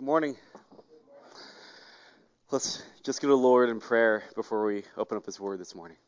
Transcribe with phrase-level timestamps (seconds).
[0.00, 0.36] Good morning.
[2.50, 5.74] Let's just go to the Lord in prayer before we open up His Word this
[5.74, 5.98] morning.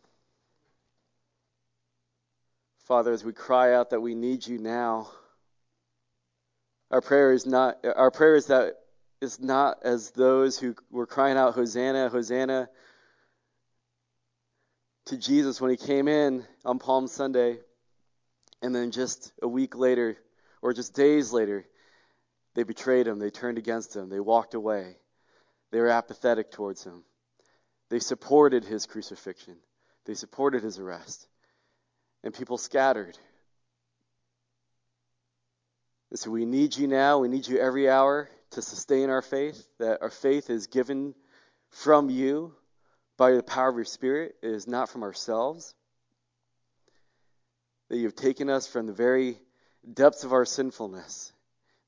[2.86, 5.10] Father, as we cry out that we need you now,
[6.90, 8.76] our prayer is not our prayer is that
[9.20, 12.70] is not as those who were crying out Hosanna, Hosanna
[15.04, 17.58] to Jesus when he came in on Palm Sunday,
[18.62, 20.16] and then just a week later,
[20.62, 21.66] or just days later,
[22.54, 24.96] they betrayed him, they turned against him, they walked away.
[25.70, 27.02] They were apathetic towards him.
[27.88, 29.56] They supported his crucifixion.
[30.04, 31.26] They supported his arrest.
[32.22, 33.18] And people scattered.
[36.10, 37.18] And so we need you now.
[37.18, 41.14] We need you every hour to sustain our faith, that our faith is given
[41.70, 42.54] from you
[43.16, 44.34] by the power of your Spirit.
[44.42, 45.74] It is not from ourselves.
[47.88, 49.38] That you've taken us from the very
[49.90, 51.31] depths of our sinfulness,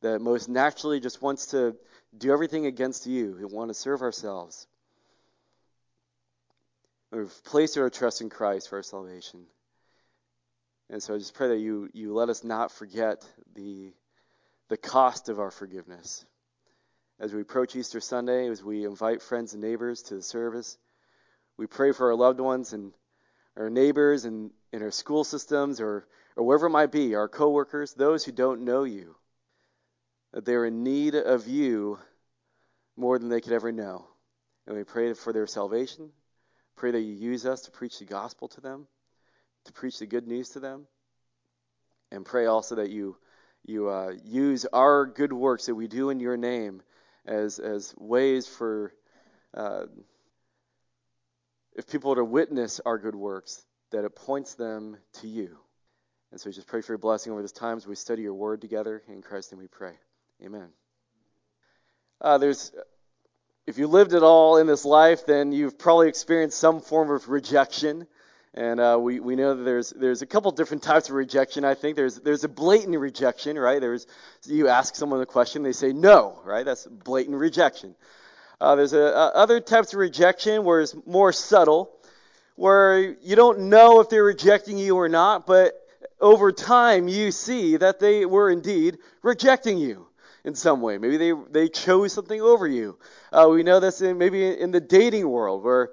[0.04, 1.74] that most naturally just wants to
[2.16, 3.36] do everything against you.
[3.38, 4.66] We want to serve ourselves.
[7.10, 9.46] We've placed our trust in Christ for our salvation.
[10.90, 13.24] And so I just pray that you, you let us not forget
[13.54, 13.94] the,
[14.68, 16.26] the cost of our forgiveness.
[17.18, 20.76] As we approach Easter Sunday, as we invite friends and neighbors to the service,
[21.56, 22.92] we pray for our loved ones and
[23.56, 27.94] our neighbors and in our school systems or, or wherever it might be, our coworkers,
[27.94, 29.16] those who don't know you
[30.34, 31.96] that they're in need of you
[32.96, 34.04] more than they could ever know.
[34.66, 36.10] And we pray for their salvation.
[36.74, 38.88] Pray that you use us to preach the gospel to them,
[39.66, 40.88] to preach the good news to them.
[42.10, 43.16] And pray also that you
[43.64, 46.82] you uh, use our good works that we do in your name
[47.24, 48.92] as as ways for
[49.54, 49.84] uh,
[51.76, 55.58] if people are to witness our good works, that it points them to you.
[56.32, 58.60] And so just pray for your blessing over this time as we study your word
[58.60, 59.00] together.
[59.08, 59.94] In Christ's name we pray.
[60.42, 60.68] Amen.
[62.20, 62.72] Uh, there's,
[63.66, 67.28] if you lived at all in this life, then you've probably experienced some form of
[67.28, 68.06] rejection.
[68.54, 71.64] And uh, we, we know that there's there's a couple different types of rejection.
[71.64, 73.80] I think there's there's a blatant rejection, right?
[73.80, 74.06] There's
[74.46, 76.64] you ask someone the question, they say no, right?
[76.64, 77.96] That's blatant rejection.
[78.60, 81.90] Uh, there's a, a, other types of rejection where it's more subtle,
[82.54, 85.74] where you don't know if they're rejecting you or not, but
[86.20, 90.06] over time you see that they were indeed rejecting you
[90.44, 90.98] in some way.
[90.98, 92.98] Maybe they, they chose something over you.
[93.32, 95.90] Uh, we know this in, maybe in the dating world where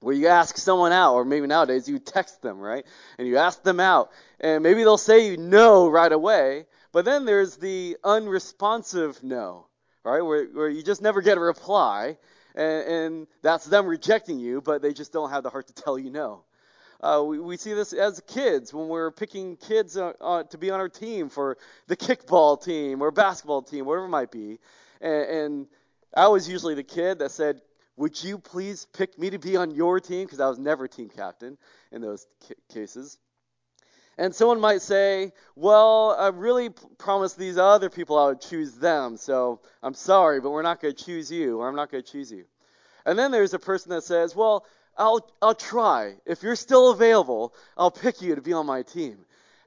[0.00, 2.84] where you ask someone out, or maybe nowadays you text them, right?
[3.18, 7.56] And you ask them out, and maybe they'll say no right away, but then there's
[7.56, 9.66] the unresponsive no,
[10.04, 10.20] right?
[10.20, 12.18] Where, where you just never get a reply,
[12.54, 15.98] and, and that's them rejecting you, but they just don't have the heart to tell
[15.98, 16.44] you no.
[17.06, 20.70] Uh, we, we, see this as kids when we're picking kids uh, uh, to be
[20.72, 21.56] on our team for
[21.86, 24.58] the kickball team or basketball team, whatever it might be.
[25.00, 25.66] And, and
[26.16, 27.60] I was usually the kid that said,
[27.96, 30.24] Would you please pick me to be on your team?
[30.24, 31.56] Because I was never team captain
[31.92, 32.26] in those
[32.74, 33.18] cases.
[34.18, 38.72] And someone might say, Well, I really p- promised these other people I would choose
[38.72, 42.02] them, so I'm sorry, but we're not going to choose you, or I'm not going
[42.02, 42.46] to choose you.
[43.04, 46.14] And then there's a person that says, Well, I'll, I'll try.
[46.24, 49.18] If you're still available, I'll pick you to be on my team.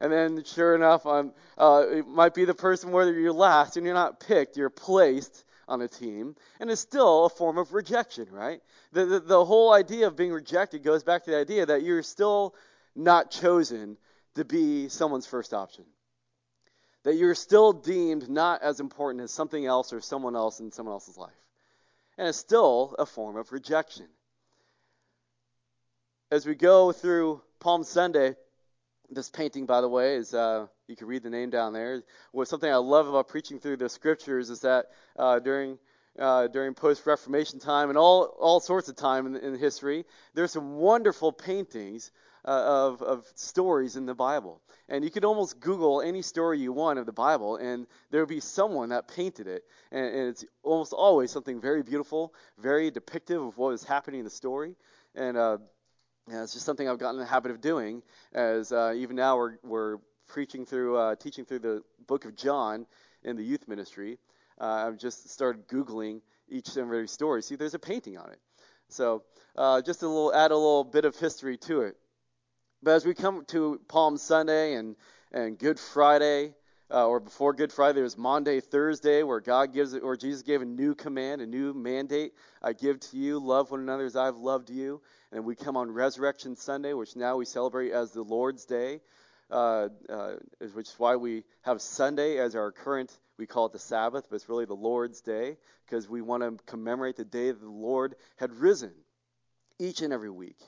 [0.02, 3.86] And then, sure enough, I'm, uh, it might be the person where you're last and
[3.86, 6.36] you're not picked, you're placed on a team.
[6.60, 8.62] And it's still a form of rejection, right?
[8.94, 12.02] The, the, the whole idea of being rejected goes back to the idea that you're
[12.02, 12.56] still
[12.96, 13.98] not chosen
[14.36, 15.86] to be someone's first option.
[17.04, 20.94] That you're still deemed not as important as something else or someone else in someone
[20.94, 21.32] else's life.
[22.18, 24.08] And it's still a form of rejection
[26.32, 28.36] as we go through Palm Sunday,
[29.10, 32.04] this painting, by the way, is uh, you can read the name down there.
[32.32, 34.86] What something I love about preaching through the scriptures is that
[35.18, 35.80] uh, during
[36.18, 40.76] uh, during post-Reformation time and all all sorts of time in, in history, there's some
[40.76, 42.12] wonderful paintings
[42.46, 46.72] uh, of of stories in the Bible, and you could almost Google any story you
[46.72, 50.46] want of the Bible, and there would be someone that painted it, and, and it's
[50.62, 54.76] almost always something very beautiful, very depictive of what is happening in the story,
[55.16, 55.38] and
[56.32, 58.04] it's just something I've gotten in the habit of doing.
[58.34, 59.98] As uh, even now we're we're
[60.28, 62.86] preaching through, uh, teaching through the book of John
[63.24, 64.20] in the youth ministry.
[64.62, 67.42] Uh, I've just started googling each and every story.
[67.42, 68.40] See, there's a painting on it.
[68.90, 69.24] So
[69.56, 71.96] uh, just a little, add a little bit of history to it.
[72.82, 74.96] But as we come to Palm Sunday and
[75.32, 76.54] and Good Friday,
[76.92, 80.62] uh, or before Good Friday, there was Maundy, Thursday, where God gives, or Jesus gave
[80.62, 82.34] a new command, a new mandate.
[82.62, 85.02] I give to you, love one another as I've loved you.
[85.32, 89.02] And we come on Resurrection Sunday, which now we celebrate as the Lord's Day.
[89.52, 90.34] uh, uh,
[90.74, 94.36] which is why we have Sunday as our current, we call it the Sabbath, but
[94.36, 98.16] it's really the Lord's Day, because we want to commemorate the day that the Lord
[98.38, 98.94] had risen
[99.80, 100.60] each and every week.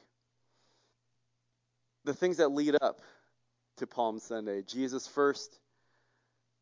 [2.06, 3.02] The things that lead up
[3.78, 5.60] to Palm Sunday, Jesus first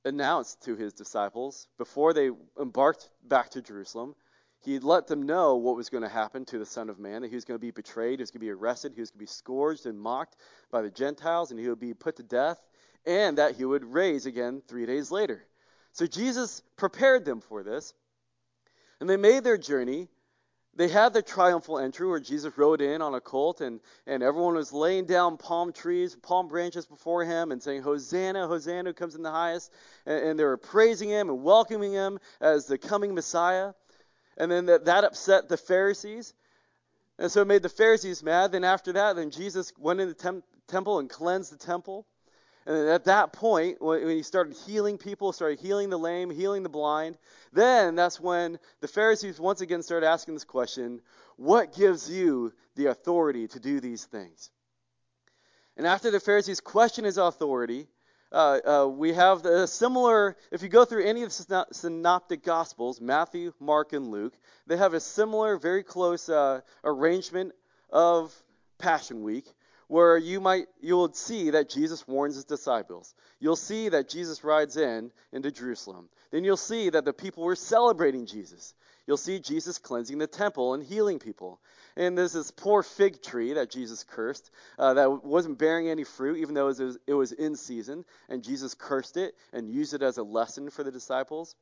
[0.06, 2.30] announced to his disciples before they
[2.60, 4.16] embarked back to Jerusalem.
[4.62, 7.30] He let them know what was going to happen to the Son of Man, that
[7.30, 9.19] he was going to be betrayed, he was going to be arrested, he was going
[9.19, 10.36] to be scourged and mocked
[10.72, 12.60] by the Gentiles, and he would be put to death,
[13.06, 15.46] and that he would raise again three days later.
[15.94, 17.94] So Jesus prepared them for this,
[19.00, 20.10] and they made their journey
[20.80, 24.56] they had the triumphal entry where Jesus rode in on a colt and, and everyone
[24.56, 29.14] was laying down palm trees, palm branches before him and saying, Hosanna, Hosanna, who comes
[29.14, 29.74] in the highest.
[30.06, 33.74] And, and, they were praising him and welcoming him as the coming Messiah.
[34.38, 36.34] And then that, that upset the Pharisees.
[37.18, 38.54] And so it made the Pharisees mad.
[38.54, 42.08] Then after that, then Jesus went in the tem- temple and cleansed the temple.
[42.69, 46.69] And at that point, when he started healing people, started healing the lame, healing the
[46.69, 47.18] blind,
[47.51, 51.01] then that's when the Pharisees once again started asking this question
[51.36, 54.51] What gives you the authority to do these things?
[55.77, 57.88] And after the Pharisees question his authority,
[58.31, 63.01] uh, uh, we have a similar, if you go through any of the synoptic gospels,
[63.01, 64.38] Matthew, Mark, and Luke,
[64.68, 67.54] they have a similar, very close uh, arrangement
[67.89, 68.31] of
[68.77, 69.48] Passion Week
[69.90, 73.14] where you might you'll see that Jesus warns his disciples.
[73.40, 76.10] You'll see that Jesus rides in into Jerusalem.
[76.32, 78.76] Then you'll see that the people were celebrating Jesus.
[79.08, 81.60] You'll see Jesus cleansing the temple and healing people.
[81.98, 86.38] And there's this poor fig tree that Jesus cursed uh, that wasn't bearing any fruit,
[86.38, 88.06] even though it was, it was in season.
[88.30, 91.56] And Jesus cursed it and used it as a lesson for the disciples.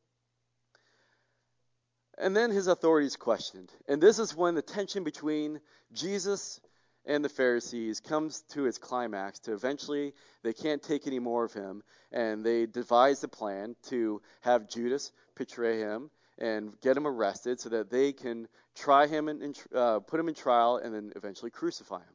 [2.18, 3.72] And then his authority is questioned.
[3.88, 5.62] And this is when the tension between
[5.94, 6.60] Jesus
[7.08, 10.14] and the Pharisees comes to its climax to eventually
[10.44, 11.82] they can't take any more of him
[12.12, 17.70] and they devise a plan to have Judas betray him and get him arrested so
[17.70, 22.00] that they can try him and uh, put him in trial and then eventually crucify
[22.00, 22.14] him.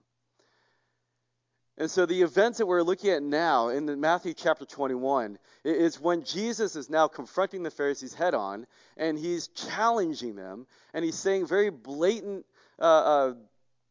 [1.78, 6.22] And so the events that we're looking at now in Matthew chapter 21 is when
[6.22, 8.66] Jesus is now confronting the Pharisees head on
[8.98, 12.44] and he's challenging them and he's saying very blatant
[12.78, 13.34] uh, uh,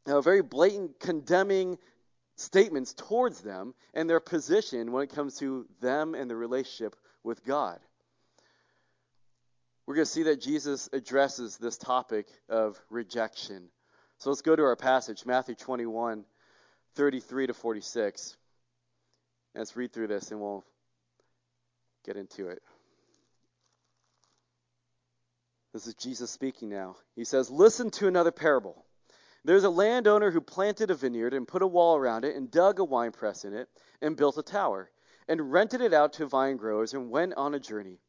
[0.07, 1.77] uh, very blatant condemning
[2.35, 7.43] statements towards them and their position when it comes to them and the relationship with
[7.45, 7.79] God.
[9.85, 13.69] We're going to see that Jesus addresses this topic of rejection.
[14.19, 16.23] So let's go to our passage, Matthew 21,
[16.95, 18.37] 33 to 46.
[19.55, 20.63] Let's read through this and we'll
[22.05, 22.61] get into it.
[25.73, 26.95] This is Jesus speaking now.
[27.15, 28.85] He says, Listen to another parable.
[29.43, 32.79] There's a landowner who planted a vineyard and put a wall around it and dug
[32.79, 34.91] a wine press in it and built a tower
[35.27, 37.99] and rented it out to vine growers and went on a journey.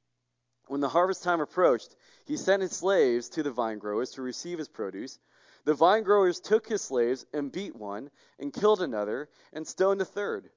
[0.66, 1.96] When the harvest time approached,
[2.26, 5.18] he sent his slaves to the vine growers to receive his produce.
[5.64, 10.04] The vine growers took his slaves and beat one and killed another and stoned a
[10.04, 10.50] third.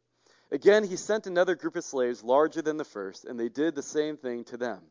[0.52, 3.82] Again, he sent another group of slaves larger than the first, and they did the
[3.82, 4.82] same thing to them.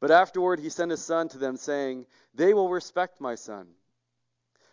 [0.00, 3.68] But afterward, he sent his son to them, saying, They will respect my son.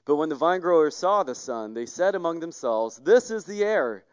[0.06, 4.06] But when the vinegrowers saw the son, they said among themselves, This is the heir.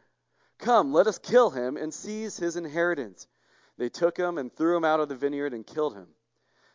[0.58, 3.26] Come, let us kill him and seize his inheritance.
[3.78, 6.08] They took him and threw him out of the vineyard and killed him.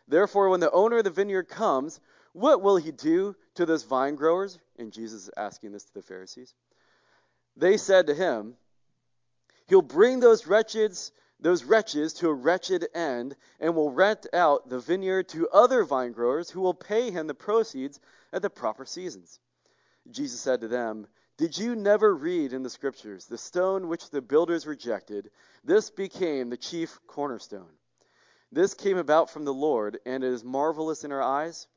[0.08, 2.00] Therefore, when the owner of the vineyard comes,
[2.34, 4.60] what will he do to those vine growers?
[4.78, 6.54] And Jesus is asking this to the Pharisees.
[7.56, 8.56] They said to him,
[9.68, 14.80] He'll bring those wretches, those wretches to a wretched end, and will rent out the
[14.80, 18.00] vineyard to other vine growers who will pay him the proceeds
[18.34, 19.40] at the proper seasons.
[20.10, 21.08] Jesus said to them,
[21.38, 25.30] Did you never read in the Scriptures, the stone which the builders rejected,
[25.64, 27.70] this became the chief cornerstone?
[28.52, 31.68] This came about from the Lord, and it is marvelous in our eyes.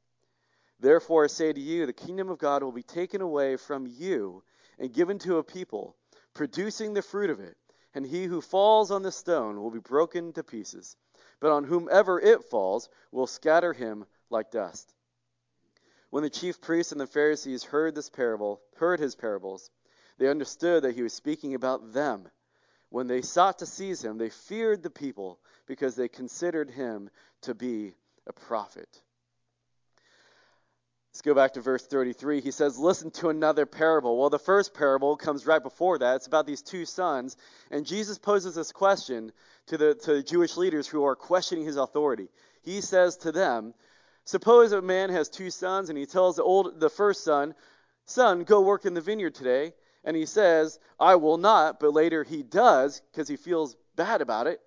[0.81, 4.43] Therefore I say to you, the kingdom of God will be taken away from you
[4.79, 5.97] and given to a people,
[6.35, 7.57] producing the fruit of it.
[7.95, 10.97] And he who falls on the stone will be broken to pieces,
[11.39, 14.94] but on whomever it falls will scatter him like dust.
[16.15, 19.69] When the chief priests and the Pharisees heard this parable, heard his parables,
[20.17, 22.29] they understood that he was speaking about them.
[22.89, 27.53] When they sought to seize him, they feared the people because they considered him to
[27.53, 27.95] be
[28.29, 28.87] a prophet.
[31.11, 32.43] Let's go back to verse 33.
[32.43, 34.17] He says, Listen to another parable.
[34.17, 36.15] Well, the first parable comes right before that.
[36.15, 37.37] It's about these two sons.
[37.73, 39.33] And Jesus poses this question
[39.67, 42.29] to the, to the Jewish leaders who are questioning his authority.
[42.63, 43.75] He says to them,
[44.25, 47.55] Suppose a man has two sons, and he tells the old, the first son,
[48.07, 52.23] "Son, go work in the vineyard today." and he says, I will not, but later
[52.23, 54.61] he does because he feels bad about it.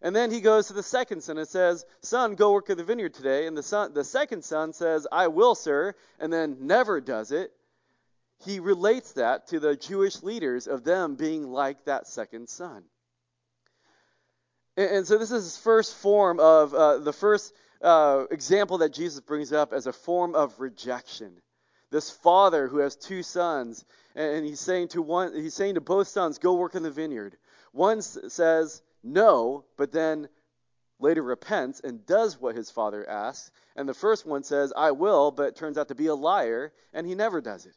[0.00, 2.84] And then he goes to the second son and says, Son, go work in the
[2.84, 3.46] vineyard today.
[3.46, 7.52] And the son, the second son says, I will, sir, and then never does it.
[8.44, 12.84] He relates that to the Jewish leaders of them being like that second son.
[14.76, 17.54] And, so this is his first form of uh, the first
[17.84, 21.32] uh, example that Jesus brings up as a form of rejection.
[21.90, 23.84] This father who has two sons,
[24.16, 27.36] and he's saying to one, he's saying to both sons, "Go work in the vineyard."
[27.72, 30.28] One says, no, but then
[31.00, 33.50] later repents and does what his father asks.
[33.74, 37.04] And the first one says, I will, but turns out to be a liar, and
[37.04, 37.74] he never does it.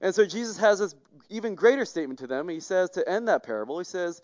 [0.00, 0.96] And so Jesus has this
[1.30, 2.48] even greater statement to them.
[2.48, 4.20] He says, to end that parable, he says,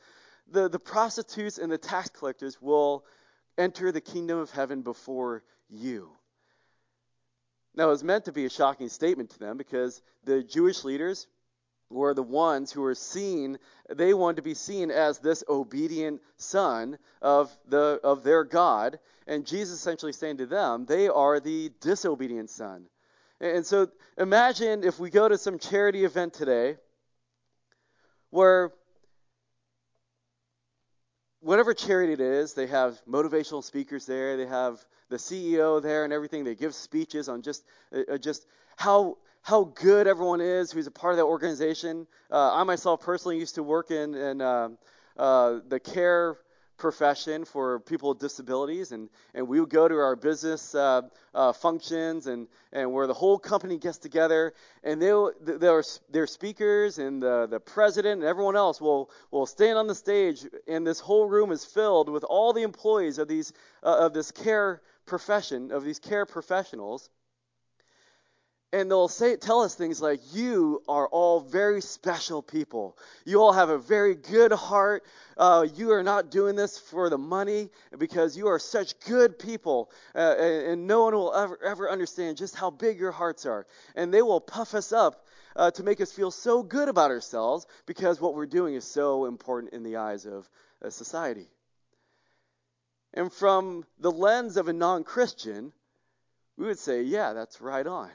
[0.50, 3.04] the, the prostitutes and the tax collectors will
[3.58, 6.10] enter the kingdom of heaven before you.
[7.74, 11.26] Now, it was meant to be a shocking statement to them because the Jewish leaders
[11.92, 13.58] were the ones who were seen
[13.94, 19.46] they wanted to be seen as this obedient son of the of their god and
[19.46, 22.86] jesus essentially saying to them they are the disobedient son
[23.40, 26.76] and so imagine if we go to some charity event today
[28.30, 28.72] where
[31.42, 36.12] whatever charity it is they have motivational speakers there they have the ceo there and
[36.12, 37.62] everything they give speeches on just
[37.94, 38.46] uh, just
[38.76, 42.06] how how good everyone is who's a part of that organization.
[42.30, 44.68] Uh, I myself personally used to work in, in uh,
[45.16, 46.36] uh, the care
[46.82, 51.52] profession for people with disabilities, and, and we would go to our business uh, uh,
[51.52, 57.22] functions and, and where the whole company gets together, and they their their speakers and
[57.22, 61.26] the, the president and everyone else will will stand on the stage, and this whole
[61.26, 63.52] room is filled with all the employees of these
[63.84, 67.10] uh, of this care profession of these care professionals
[68.72, 72.96] and they'll say tell us things like you are all very special people.
[73.24, 75.04] You all have a very good heart.
[75.36, 79.90] Uh, you are not doing this for the money because you are such good people.
[80.14, 83.66] Uh, and, and, no one will ever, ever understand just how big your hearts are.
[83.94, 87.66] And they will puff us up uh, to make us feel so good about ourselves
[87.86, 90.48] because what we're doing is so important in the eyes of
[90.88, 91.48] society.
[93.14, 95.72] And from the lens of a non-christian
[96.56, 98.10] we would say yeah that's right on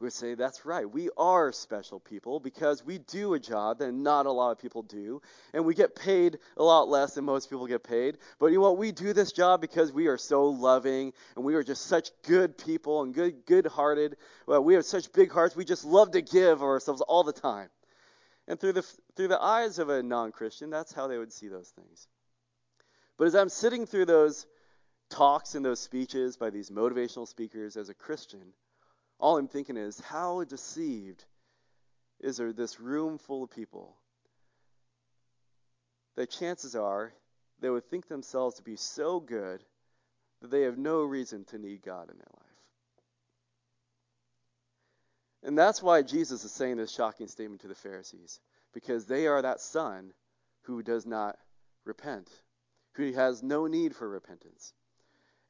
[0.00, 0.90] would say that's right.
[0.90, 4.82] We are special people because we do a job that not a lot of people
[4.82, 5.22] do,
[5.54, 8.18] and we get paid a lot less than most people get paid.
[8.38, 8.78] But you know what?
[8.78, 12.58] We do this job because we are so loving and we are just such good
[12.58, 14.16] people and good good-hearted.
[14.46, 15.56] Well, we have such big hearts.
[15.56, 17.68] We just love to give ourselves all the time.
[18.48, 18.82] And through the
[19.16, 22.06] through the eyes of a non-Christian, that's how they would see those things.
[23.16, 24.46] But as I'm sitting through those
[25.08, 28.52] talks and those speeches by these motivational speakers as a Christian,
[29.18, 31.24] all I'm thinking is, how deceived
[32.20, 33.96] is there this room full of people
[36.16, 37.12] that chances are
[37.60, 39.62] they would think themselves to be so good
[40.40, 42.42] that they have no reason to need God in their life.
[45.42, 48.40] And that's why Jesus is saying this shocking statement to the Pharisees,
[48.74, 50.12] because they are that son
[50.62, 51.38] who does not
[51.84, 52.28] repent,
[52.94, 54.72] who has no need for repentance.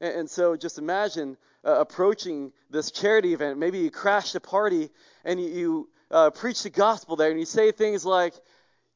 [0.01, 3.59] And, and so just imagine uh, approaching this charity event.
[3.59, 4.89] Maybe you crash the party
[5.25, 8.33] and you, you uh, preach the gospel there and you say things like,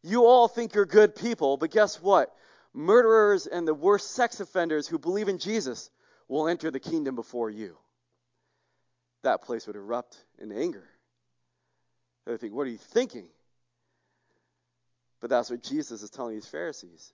[0.03, 2.33] You all think you're good people, but guess what?
[2.73, 5.89] Murderers and the worst sex offenders who believe in Jesus
[6.27, 7.77] will enter the kingdom before you.
[9.23, 10.87] That place would erupt in anger.
[12.25, 13.27] They think, What are you thinking?
[15.19, 17.13] But that's what Jesus is telling these Pharisees.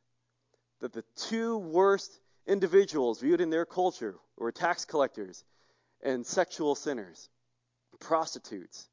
[0.79, 2.17] That the two worst
[2.47, 5.43] individuals viewed in their culture were tax collectors
[6.01, 7.29] and sexual sinners,
[7.99, 8.87] prostitutes.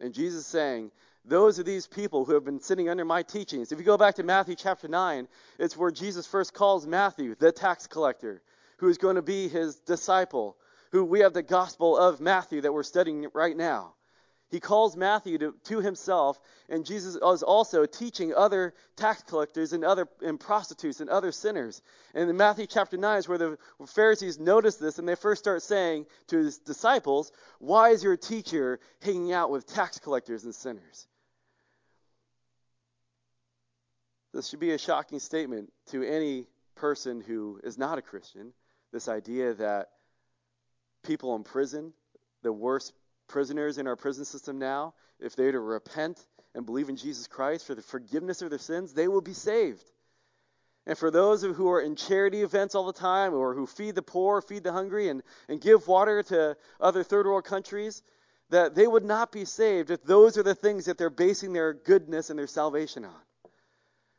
[0.00, 0.90] And Jesus is saying,
[1.24, 3.72] those are these people who have been sitting under my teachings.
[3.72, 5.26] If you go back to Matthew chapter 9,
[5.58, 8.42] it's where Jesus first calls Matthew, the tax collector,
[8.78, 10.56] who is going to be his disciple,
[10.92, 13.95] who we have the gospel of Matthew that we're studying right now.
[14.56, 19.84] He calls Matthew to, to himself, and Jesus is also teaching other tax collectors and
[19.84, 21.82] other and prostitutes and other sinners.
[22.14, 25.60] And in Matthew chapter 9 is where the Pharisees notice this, and they first start
[25.60, 31.06] saying to his disciples, Why is your teacher hanging out with tax collectors and sinners?
[34.32, 36.46] This should be a shocking statement to any
[36.76, 38.54] person who is not a Christian.
[38.90, 39.90] This idea that
[41.02, 41.92] people in prison,
[42.42, 42.94] the worst
[43.28, 46.18] prisoners in our prison system now, if they are to repent
[46.54, 49.84] and believe in Jesus Christ for the forgiveness of their sins, they will be saved.
[50.86, 54.02] And for those who are in charity events all the time or who feed the
[54.02, 58.02] poor, feed the hungry, and, and give water to other third world countries,
[58.50, 61.72] that they would not be saved if those are the things that they're basing their
[61.72, 63.20] goodness and their salvation on.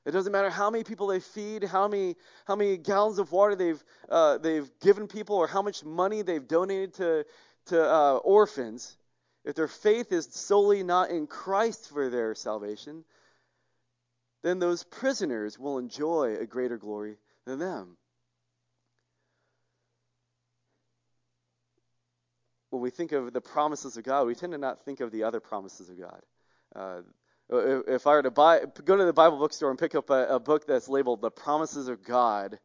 [0.05, 3.55] It doesn't matter how many people they feed, how many how many gallons of water
[3.55, 7.25] they've uh, they've given people, or how much money they've donated to
[7.67, 8.97] to uh, orphans.
[9.45, 13.05] If their faith is solely not in Christ for their salvation,
[14.43, 17.97] then those prisoners will enjoy a greater glory than them.
[22.69, 25.23] When we think of the promises of God, we tend to not think of the
[25.23, 26.21] other promises of God.
[26.75, 27.01] Uh,
[27.49, 30.39] if I were to buy, go to the Bible bookstore and pick up a, a
[30.39, 32.59] book that's labeled "The Promises of God,"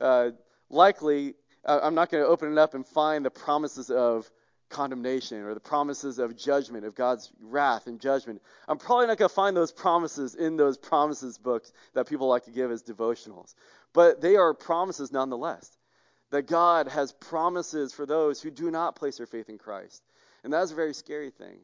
[0.00, 0.30] uh,
[0.68, 4.30] likely uh, I'm not going to open it up and find the promises of
[4.70, 8.40] condemnation or the promises of judgment, of God's wrath and judgment.
[8.66, 12.44] I'm probably not going to find those promises in those promises books that people like
[12.44, 13.54] to give as devotionals.
[13.92, 15.70] But they are promises nonetheless.
[16.30, 20.02] That God has promises for those who do not place their faith in Christ.
[20.44, 21.58] And that's a very scary thing.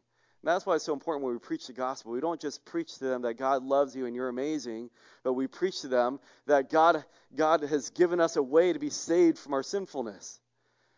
[0.47, 2.13] And that's why it's so important when we preach the gospel.
[2.13, 4.91] We don't just preach to them that God loves you and you're amazing,
[5.23, 8.91] but we preach to them that God, God has given us a way to be
[8.91, 10.41] saved from our sinfulness.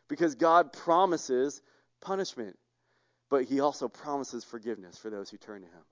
[0.09, 1.61] Because God promises
[2.01, 2.57] punishment,
[3.31, 5.85] but He also promises forgiveness for those who turn to Him.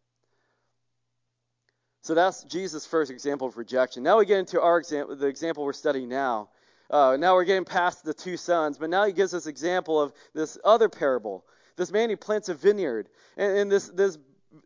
[2.03, 4.03] So that's Jesus' first example of rejection.
[4.03, 6.51] Now we get into our example, the example we're studying now.
[6.89, 10.13] Uh, now we're getting past the two sons, but now he gives us example of
[10.35, 11.45] this other parable
[11.77, 13.09] this man, he plants a vineyard.
[13.37, 14.19] And, and this, this,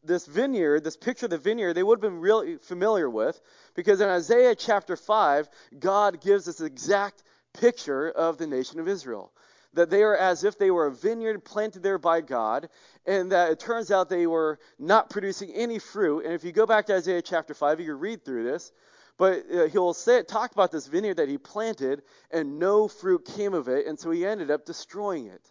[0.05, 3.41] this vineyard, this picture of the vineyard, they would have been really familiar with
[3.75, 9.33] because in Isaiah chapter 5, God gives this exact picture of the nation of Israel.
[9.75, 12.69] That they are as if they were a vineyard planted there by God,
[13.07, 16.25] and that it turns out they were not producing any fruit.
[16.25, 18.73] And if you go back to Isaiah chapter 5, you can read through this.
[19.17, 23.53] But uh, he'll say, talk about this vineyard that he planted, and no fruit came
[23.53, 25.47] of it, and so he ended up destroying it.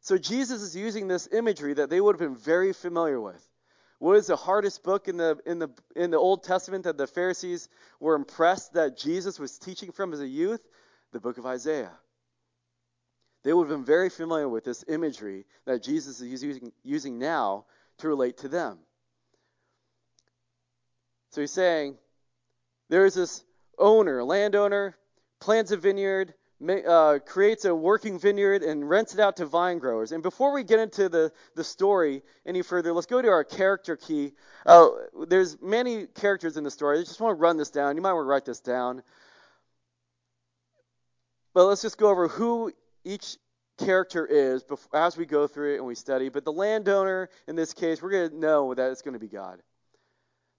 [0.00, 3.44] So Jesus is using this imagery that they would have been very familiar with.
[3.98, 7.06] What is the hardest book in the in the in the Old Testament that the
[7.06, 7.68] Pharisees
[7.98, 10.64] were impressed that Jesus was teaching from as a youth?
[11.12, 11.92] The book of Isaiah.
[13.46, 17.66] They would have been very familiar with this imagery that Jesus is using, using now
[17.98, 18.80] to relate to them.
[21.30, 21.94] So he's saying
[22.88, 23.44] there is this
[23.78, 24.96] owner, landowner,
[25.38, 26.34] plants a vineyard,
[26.88, 30.10] uh, creates a working vineyard and rents it out to vine growers.
[30.10, 33.94] And before we get into the, the story any further, let's go to our character
[33.94, 34.32] key.
[34.64, 34.88] Uh,
[35.28, 36.98] there's many characters in the story.
[36.98, 37.94] I just want to run this down.
[37.94, 39.04] You might want to write this down.
[41.54, 42.72] But let's just go over who
[43.06, 43.38] each
[43.78, 46.28] character is as we go through it and we study.
[46.28, 49.28] But the landowner, in this case, we're going to know that it's going to be
[49.28, 49.62] God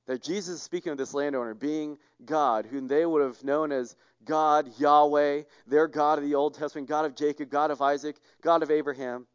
[0.08, 3.96] that Jesus is speaking of this landowner being God, whom they would have known as
[4.24, 8.64] God, Yahweh, their God of the Old Testament, God of Jacob, God of Isaac, God
[8.64, 9.28] of Abraham.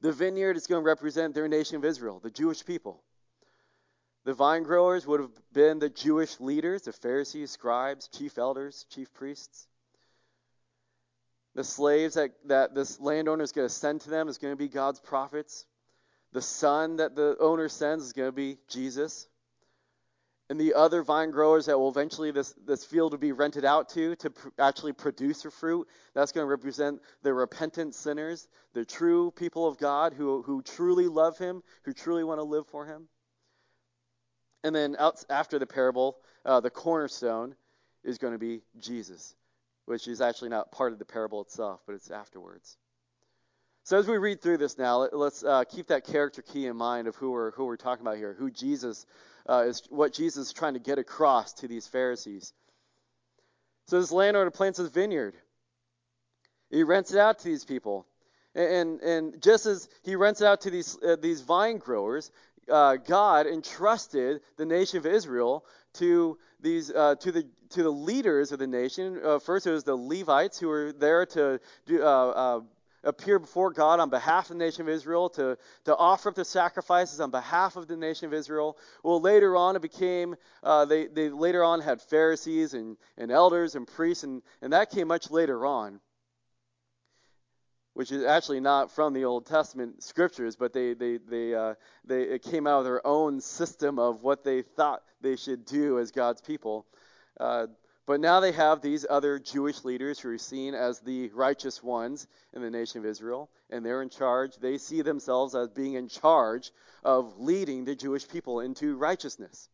[0.00, 3.02] The vineyard is going to represent their nation of Israel, the Jewish people.
[4.24, 9.12] The vine growers would have been the Jewish leaders, the Pharisees, scribes, chief elders, chief
[9.14, 9.68] priests.
[11.54, 14.58] The slaves that, that this landowner is going to send to them is going to
[14.58, 15.66] be God's prophets.
[16.32, 19.26] The son that the owner sends is going to be Jesus
[20.52, 23.88] and the other vine growers that will eventually this, this field will be rented out
[23.88, 25.88] to to pr- actually produce fruit.
[26.14, 31.08] That's going to represent the repentant sinners, the true people of God who, who truly
[31.08, 33.08] love Him, who truly want to live for Him.
[34.62, 37.54] And then out, after the parable, uh, the cornerstone
[38.04, 39.34] is going to be Jesus,
[39.92, 42.78] which is actually not part of the parable itself, but it's afterwards.
[43.84, 46.76] So as we read through this now, let, us uh, keep that character key in
[46.76, 49.04] mind of who we're who we're talking about here, who Jesus
[49.46, 52.54] uh, is what Jesus is trying to get across to these Pharisees.
[53.88, 55.34] So this landowner plants his vineyard.
[56.70, 58.06] He rents it out to these people.
[58.54, 62.30] And, and just as he rents it out to these, uh, these vine growers,
[62.70, 68.52] uh, God entrusted the nation of Israel to these uh, to the to the leaders
[68.52, 69.20] of the nation.
[69.24, 72.60] Uh, first, it was the Levites who were there to do, uh, uh,
[73.04, 76.44] appear before God on behalf of the nation of Israel, to, to offer up the
[76.44, 78.76] sacrifices on behalf of the nation of Israel.
[79.02, 83.88] Well, later on, it became, they, they later on had Pharisees and, and elders and
[83.88, 85.98] priests, and, and that came much later on,
[87.94, 91.74] which is actually not from the Old Testament scriptures, but they, they, they, uh,
[92.04, 95.98] they, it came out of their own system of what they thought they should do
[95.98, 96.86] as God's people.
[97.38, 97.66] Uh,
[98.06, 102.26] but now they have these other Jewish leaders who are seen as the righteous ones
[102.52, 104.56] in the nation of Israel, and they're in charge.
[104.56, 106.72] They see themselves as being in charge
[107.04, 109.68] of leading the Jewish people into righteousness.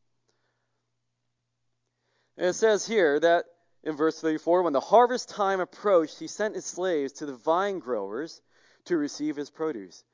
[2.36, 3.46] And it says here that
[3.82, 7.78] in verse 34 when the harvest time approached, he sent his slaves to the vine
[7.78, 8.40] growers
[8.86, 10.04] to receive his produce.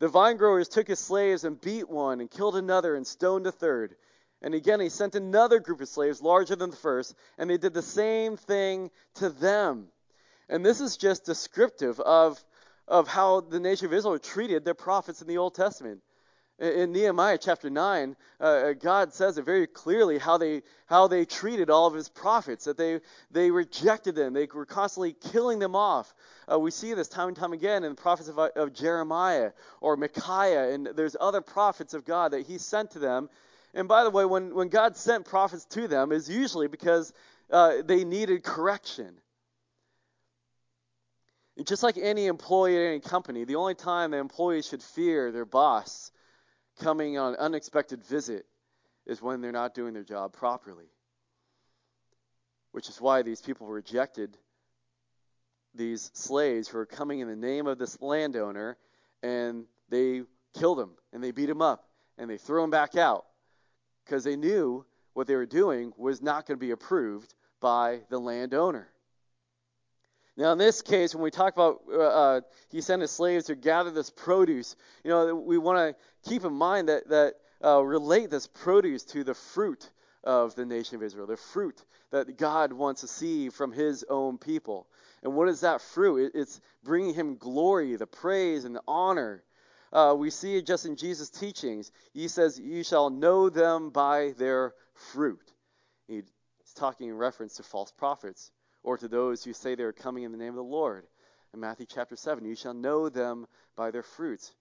[0.00, 3.52] The vine growers took his slaves and beat one and killed another and stoned a
[3.52, 3.96] third.
[4.42, 7.72] And again, he sent another group of slaves larger than the first, and they did
[7.72, 9.88] the same thing to them.
[10.48, 12.44] And this is just descriptive of,
[12.86, 16.02] of how the nation of Israel treated their prophets in the Old Testament.
[16.60, 21.24] In Nehemiah chapter 9, uh, uh, God says it very clearly how they, how they
[21.24, 23.00] treated all of his prophets, that they,
[23.32, 24.32] they rejected them.
[24.34, 26.14] They were constantly killing them off.
[26.50, 29.96] Uh, we see this time and time again in the prophets of, of Jeremiah or
[29.96, 33.30] Micaiah, and there's other prophets of God that he sent to them.
[33.74, 37.12] And by the way, when, when God sent prophets to them, is usually because
[37.50, 39.16] uh, they needed correction.
[41.64, 45.44] just like any employee at any company, the only time the employee should fear their
[45.44, 46.12] boss
[46.80, 48.46] coming on an unexpected visit
[49.06, 50.86] is when they're not doing their job properly.
[52.72, 54.36] Which is why these people rejected
[55.74, 58.76] these slaves who are coming in the name of this landowner
[59.22, 60.22] and they
[60.58, 63.24] killed him and they beat him up and they threw him back out
[64.04, 64.84] because they knew
[65.14, 68.88] what they were doing was not going to be approved by the landowner.
[70.36, 73.54] Now, in this case, when we talk about uh, uh, he sent his slaves to
[73.54, 78.30] gather this produce, you know, we want to keep in mind that that uh, relate
[78.30, 79.90] this produce to the fruit
[80.24, 84.38] of the nation of Israel, the fruit that God wants to see from His own
[84.38, 84.88] people.
[85.22, 86.32] And what is that fruit?
[86.34, 89.44] It's bringing Him glory, the praise, and the honor.
[89.92, 91.92] Uh, we see it just in Jesus' teachings.
[92.12, 94.74] He says, "You shall know them by their
[95.12, 95.52] fruit."
[96.08, 96.24] He's
[96.74, 98.50] talking in reference to false prophets
[98.84, 101.06] or to those who say they are coming in the name of the Lord.
[101.52, 104.54] In Matthew chapter 7, you shall know them by their fruits.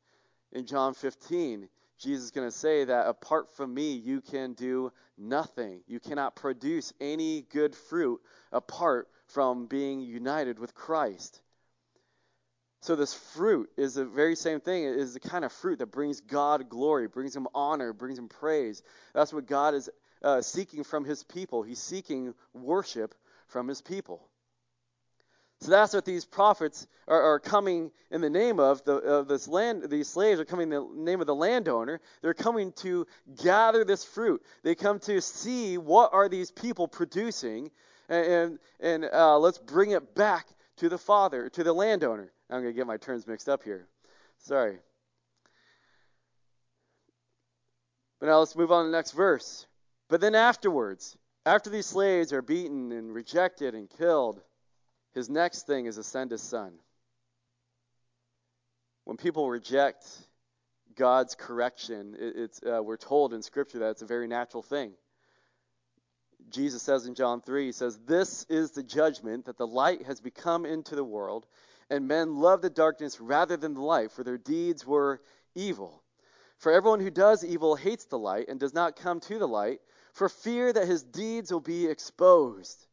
[0.51, 1.67] In John 15,
[1.99, 5.81] Jesus is going to say that apart from me, you can do nothing.
[5.87, 11.41] You cannot produce any good fruit apart from being united with Christ.
[12.81, 14.83] So, this fruit is the very same thing.
[14.83, 18.27] It is the kind of fruit that brings God glory, brings Him honor, brings Him
[18.27, 18.83] praise.
[19.13, 19.89] That's what God is
[20.21, 21.63] uh, seeking from His people.
[21.63, 23.15] He's seeking worship
[23.53, 24.27] from his people.
[25.61, 28.83] So that's what these prophets are, are coming in the name of.
[28.83, 32.01] The, of this land, these slaves are coming in the name of the landowner.
[32.21, 33.07] They're coming to
[33.41, 34.43] gather this fruit.
[34.63, 37.71] They come to see what are these people producing,
[38.09, 42.33] and and, and uh, let's bring it back to the father, to the landowner.
[42.49, 43.87] I'm going to get my terms mixed up here.
[44.39, 44.79] Sorry.
[48.19, 49.65] But now let's move on to the next verse.
[50.09, 54.41] But then afterwards, after these slaves are beaten and rejected and killed,
[55.13, 56.73] his next thing is to send his son.
[59.03, 60.05] When people reject
[60.95, 64.93] God's correction, it's, uh, we're told in Scripture that it's a very natural thing.
[66.49, 70.21] Jesus says in John 3, he says, This is the judgment that the light has
[70.21, 71.45] become into the world,
[71.89, 75.21] and men love the darkness rather than the light, for their deeds were
[75.55, 76.03] evil.
[76.57, 79.81] For everyone who does evil hates the light and does not come to the light
[80.13, 82.85] for fear that his deeds will be exposed.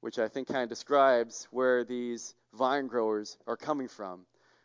[0.00, 4.20] Which I think kind of describes where these vine growers are coming from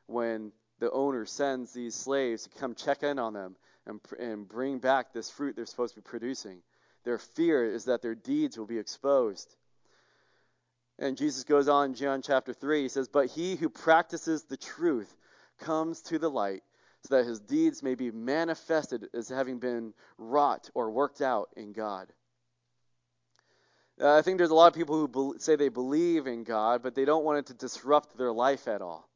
[0.08, 4.80] when the owner sends these slaves to come check in on them and, and bring
[4.80, 6.60] back this fruit they're supposed to be producing.
[7.04, 9.56] Their fear is that their deeds will be exposed.
[11.00, 12.82] And Jesus goes on in John chapter 3.
[12.82, 15.15] He says, But he who practices the truth
[15.60, 16.63] comes to the light
[17.08, 21.72] so that his deeds may be manifested as having been wrought or worked out in
[21.72, 22.12] God.
[24.00, 26.84] Uh, I think there's a lot of people who be- say they believe in God,
[26.84, 29.10] but they don't want it to disrupt their life at all.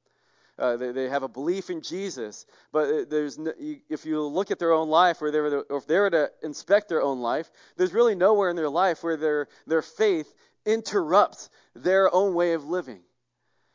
[0.58, 4.21] Uh, they, they, have a belief in Jesus, but uh, there's no, you, if you
[4.21, 6.88] look at their own life, or, they were to, or if they were to inspect
[6.88, 10.32] their own life, there's really nowhere in their life where their their faith
[10.65, 13.01] interrupts their own way of living.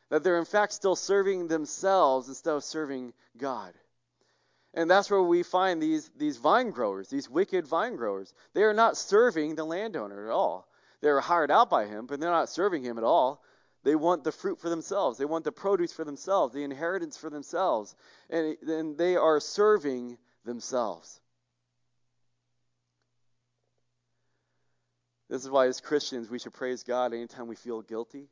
[0.09, 3.73] That they're in fact still serving themselves instead of serving God.
[4.73, 8.33] And that's where we find these, these vine growers, these wicked vine growers.
[8.53, 10.67] They are not serving the landowner at all.
[11.01, 13.41] They're hired out by him, but they're not serving him at all.
[13.83, 15.17] They want the fruit for themselves.
[15.17, 17.95] They want the produce for themselves, the inheritance for themselves.
[18.29, 21.19] And then they are serving themselves.
[25.29, 28.29] This is why, as Christians, we should praise God anytime we feel guilty.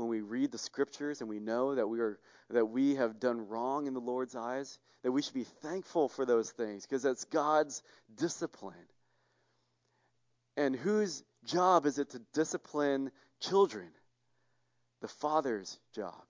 [0.00, 3.48] When we read the scriptures and we know that we are that we have done
[3.48, 7.26] wrong in the Lord's eyes, that we should be thankful for those things because that's
[7.26, 7.82] God's
[8.16, 8.74] discipline.
[10.56, 13.10] And whose job is it to discipline
[13.40, 13.88] children?
[15.02, 16.22] The Father's job.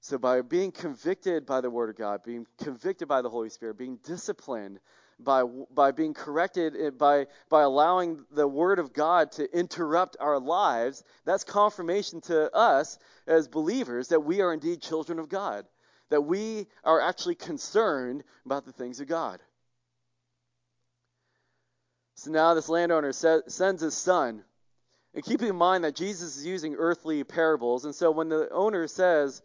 [0.00, 3.76] So, by being convicted by the Word of God, being convicted by the Holy Spirit,
[3.76, 4.80] being disciplined
[5.24, 10.38] by by being corrected eh, by by allowing the word of God to interrupt our
[10.38, 15.66] lives, that's confirmation to us as believers that we are indeed children of God,
[16.10, 19.40] that we are actually concerned about the things of God.
[22.14, 24.44] So now this landowner sends his son.
[25.14, 28.86] And keeping in mind that Jesus is using earthly parables, and so when the owner
[28.86, 29.42] says,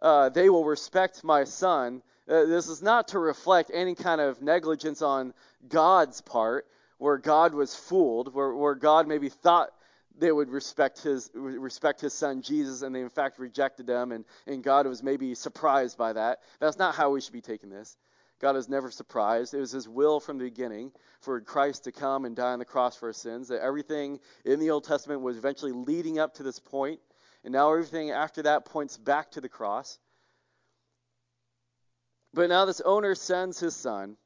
[0.00, 4.40] uh, they will respect my son, uh, this is not to reflect any kind of
[4.40, 5.34] negligence on
[5.68, 6.66] God's part,
[6.98, 9.70] where God was fooled, where, where God maybe thought
[10.16, 14.24] they would respect his respect his son Jesus, and they in fact rejected him, and,
[14.46, 16.38] and God was maybe surprised by that.
[16.60, 17.96] That's not how we should be taking this.
[18.40, 19.54] God is never surprised.
[19.54, 22.64] It was his will from the beginning for Christ to come and die on the
[22.64, 26.42] cross for our sins, that everything in the Old Testament was eventually leading up to
[26.42, 27.00] this point,
[27.44, 29.98] and now everything after that points back to the cross.
[32.34, 34.16] But now this owner sends his son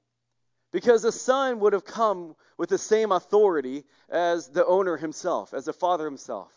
[0.72, 5.66] because the son would have come with the same authority as the owner himself, as
[5.66, 6.50] the father himself.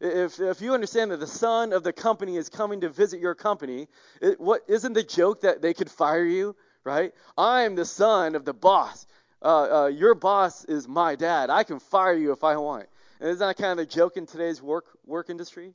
[0.00, 3.34] If, if you understand that the son of the company is coming to visit your
[3.34, 3.86] company,
[4.20, 7.12] it, what isn't the joke that they could fire you, right?
[7.38, 9.06] I'm the son of the boss.
[9.40, 11.50] Uh, uh, your boss is my dad.
[11.50, 12.86] I can fire you if I want.
[13.20, 15.74] And isn't that kind of a joke in today's work work industry?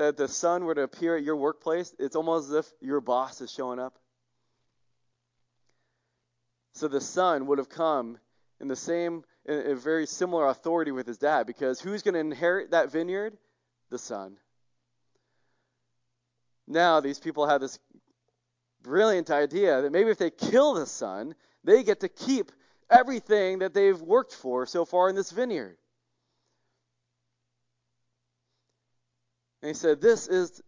[0.00, 3.42] That the son were to appear at your workplace, it's almost as if your boss
[3.42, 3.98] is showing up.
[6.72, 8.16] So the son would have come
[8.62, 12.20] in the same, in a very similar authority with his dad, because who's going to
[12.20, 13.36] inherit that vineyard?
[13.90, 14.38] The son.
[16.66, 17.78] Now these people have this
[18.82, 22.52] brilliant idea that maybe if they kill the son, they get to keep
[22.88, 25.76] everything that they've worked for so far in this vineyard.
[29.62, 30.62] And he said, This is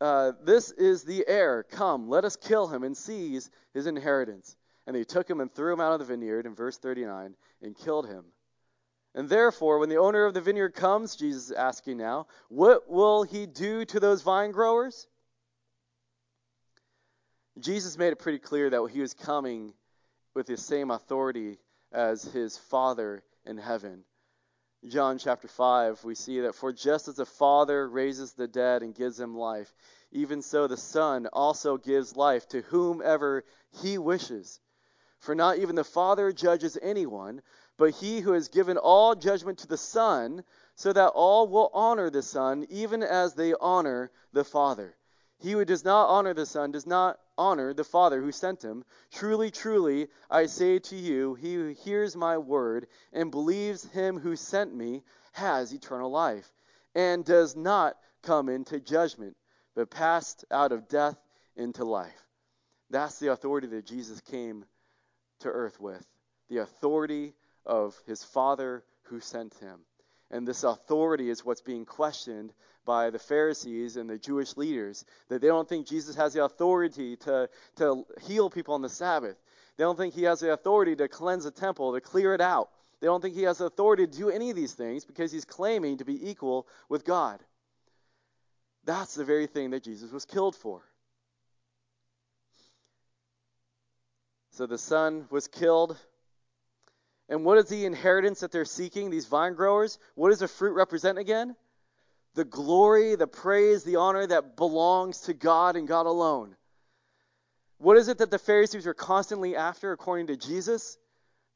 [0.00, 1.62] uh, this is the heir.
[1.62, 4.56] Come, let us kill him and seize his inheritance.
[4.86, 7.76] And they took him and threw him out of the vineyard in verse 39 and
[7.76, 8.24] killed him.
[9.14, 13.24] And therefore, when the owner of the vineyard comes, Jesus is asking now, what will
[13.24, 15.06] he do to those vine growers?
[17.58, 19.74] Jesus made it pretty clear that he was coming
[20.34, 21.58] with the same authority
[21.92, 24.04] as his Father in heaven.
[24.86, 28.94] John chapter 5, we see that for just as the Father raises the dead and
[28.94, 29.74] gives them life,
[30.10, 33.44] even so the Son also gives life to whomever
[33.82, 34.58] he wishes.
[35.18, 37.42] For not even the Father judges anyone,
[37.76, 40.44] but he who has given all judgment to the Son,
[40.76, 44.96] so that all will honor the Son, even as they honor the Father.
[45.40, 48.84] He who does not honor the Son does not honor the Father who sent him.
[49.10, 54.36] Truly, truly, I say to you, he who hears my word and believes him who
[54.36, 56.50] sent me has eternal life,
[56.94, 59.36] and does not come into judgment,
[59.74, 61.16] but passed out of death
[61.56, 62.26] into life.
[62.90, 64.64] That's the authority that Jesus came
[65.40, 66.04] to earth with
[66.50, 67.32] the authority
[67.64, 69.80] of his Father who sent him.
[70.30, 72.52] And this authority is what's being questioned
[72.84, 77.16] by the Pharisees and the Jewish leaders that they don't think Jesus has the authority
[77.16, 79.36] to, to heal people on the Sabbath.
[79.76, 82.70] They don't think he has the authority to cleanse the temple, to clear it out.
[83.00, 85.44] They don't think he has the authority to do any of these things because he's
[85.44, 87.40] claiming to be equal with God.
[88.84, 90.82] That's the very thing that Jesus was killed for.
[94.52, 95.96] So the son was killed.
[97.28, 99.98] And what is the inheritance that they're seeking, these vine growers?
[100.16, 101.56] What does the fruit represent again?
[102.34, 106.56] The glory, the praise, the honor that belongs to God and God alone.
[107.78, 110.98] What is it that the Pharisees were constantly after, according to Jesus?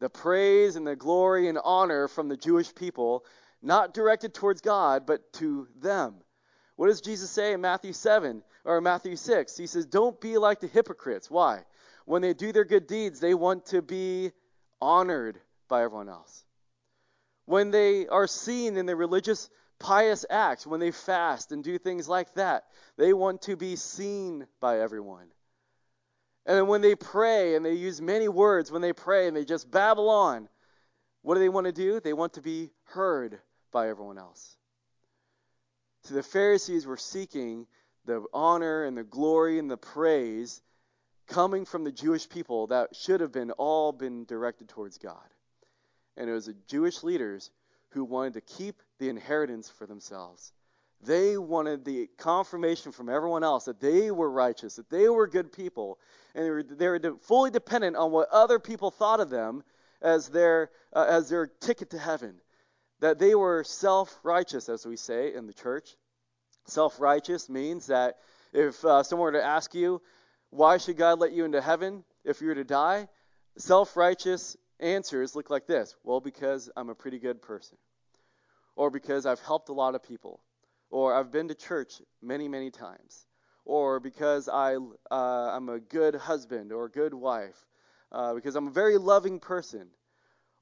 [0.00, 3.24] The praise and the glory and honor from the Jewish people,
[3.62, 6.16] not directed towards God, but to them.
[6.76, 9.56] What does Jesus say in Matthew 7 or Matthew 6?
[9.56, 11.30] He says, Don't be like the hypocrites.
[11.30, 11.60] Why?
[12.04, 14.32] When they do their good deeds, they want to be
[14.80, 16.44] honored by everyone else.
[17.46, 22.08] When they are seen in the religious pious acts, when they fast and do things
[22.08, 22.64] like that,
[22.96, 25.26] they want to be seen by everyone.
[26.46, 29.70] And when they pray and they use many words when they pray and they just
[29.70, 30.48] babble on,
[31.22, 32.00] what do they want to do?
[32.00, 33.38] They want to be heard
[33.72, 34.56] by everyone else.
[36.02, 37.66] So the Pharisees were seeking
[38.04, 40.60] the honor and the glory and the praise
[41.26, 45.16] coming from the Jewish people that should have been all been directed towards God.
[46.16, 47.50] And it was the Jewish leaders
[47.94, 50.52] who wanted to keep the inheritance for themselves.
[51.02, 55.52] They wanted the confirmation from everyone else that they were righteous, that they were good
[55.52, 55.98] people,
[56.34, 59.62] and they were, they were fully dependent on what other people thought of them
[60.02, 62.36] as their, uh, as their ticket to heaven.
[63.00, 65.96] That they were self righteous, as we say in the church.
[66.66, 68.16] Self righteous means that
[68.52, 70.00] if uh, someone were to ask you,
[70.50, 73.08] why should God let you into heaven if you were to die?
[73.58, 77.78] self righteous answers look like this well, because I'm a pretty good person,
[78.76, 80.40] or because I've helped a lot of people,
[80.90, 83.26] or I've been to church many, many times,
[83.64, 84.76] or because I,
[85.10, 87.56] uh, I'm a good husband or good wife,
[88.12, 89.88] uh, because I'm a very loving person.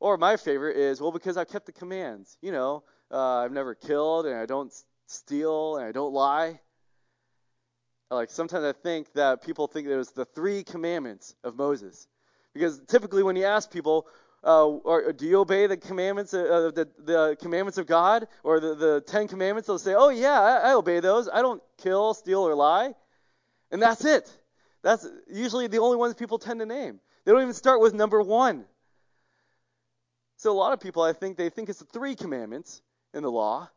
[0.00, 2.37] Or my favorite is, well, because I kept the commands.
[2.42, 2.82] You know,
[3.12, 4.72] uh, I've never killed and I don't
[5.06, 6.61] steal and I don't lie.
[8.11, 12.08] Like sometimes I think that people think there's the three commandments of Moses,
[12.55, 14.07] because typically when you ask people,
[14.45, 18.75] uh, or do you obey the commandments, uh, the, the commandments of God, or the,
[18.75, 19.69] the Ten Commandments?
[19.69, 21.29] They'll say, "Oh yeah, I, I obey those.
[21.29, 22.95] I don't kill, steal, or lie,"
[23.71, 24.29] and that's it.
[24.83, 26.99] That's usually the only ones people tend to name.
[27.25, 28.65] They don't even start with number one.
[30.38, 32.83] So a lot of people, I think, they think it's the three commandments
[33.15, 33.71] in the law,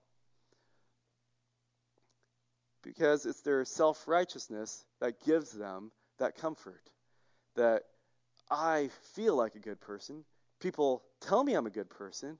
[2.82, 6.82] because it's their self righteousness that gives them that comfort.
[7.56, 7.84] That
[8.50, 10.24] I feel like a good person.
[10.60, 12.38] People tell me I'm a good person.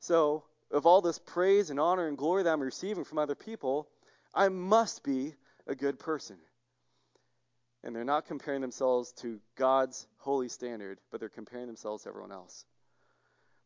[0.00, 3.88] So, of all this praise and honor and glory that I'm receiving from other people,
[4.34, 5.34] I must be
[5.66, 6.36] a good person.
[7.82, 12.32] And they're not comparing themselves to God's holy standard, but they're comparing themselves to everyone
[12.32, 12.64] else.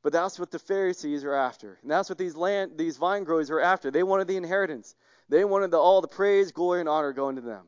[0.02, 1.78] But that's what the Pharisees are after.
[1.82, 3.90] And that's what these land these vine growers are after.
[3.90, 4.94] They wanted the inheritance.
[5.28, 7.64] They wanted the, all the praise, glory, and honor going to them.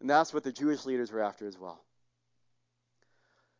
[0.00, 1.82] And that's what the Jewish leaders were after as well.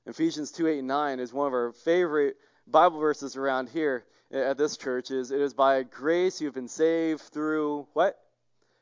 [0.06, 4.56] Ephesians 2 8 and 9 is one of our favorite Bible verses around here at
[4.56, 5.10] this church.
[5.10, 8.16] Is it is by grace you've been saved through what?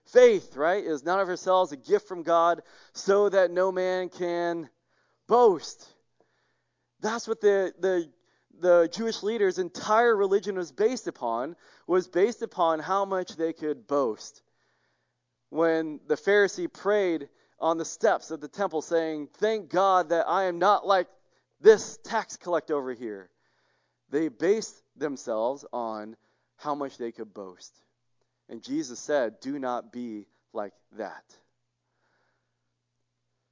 [0.06, 0.84] Faith, right?
[0.84, 4.68] It is not of ourselves, a gift from God, so that no man can
[5.26, 5.88] boast.
[7.00, 8.10] That's what the, the
[8.60, 11.56] the Jewish leaders' entire religion was based upon
[11.87, 14.42] was based upon how much they could boast.
[15.48, 17.28] When the Pharisee prayed
[17.60, 21.08] on the steps of the temple, saying, Thank God that I am not like
[21.60, 23.30] this tax collector over here,
[24.10, 26.16] they based themselves on
[26.56, 27.72] how much they could boast.
[28.48, 31.24] And Jesus said, Do not be like that.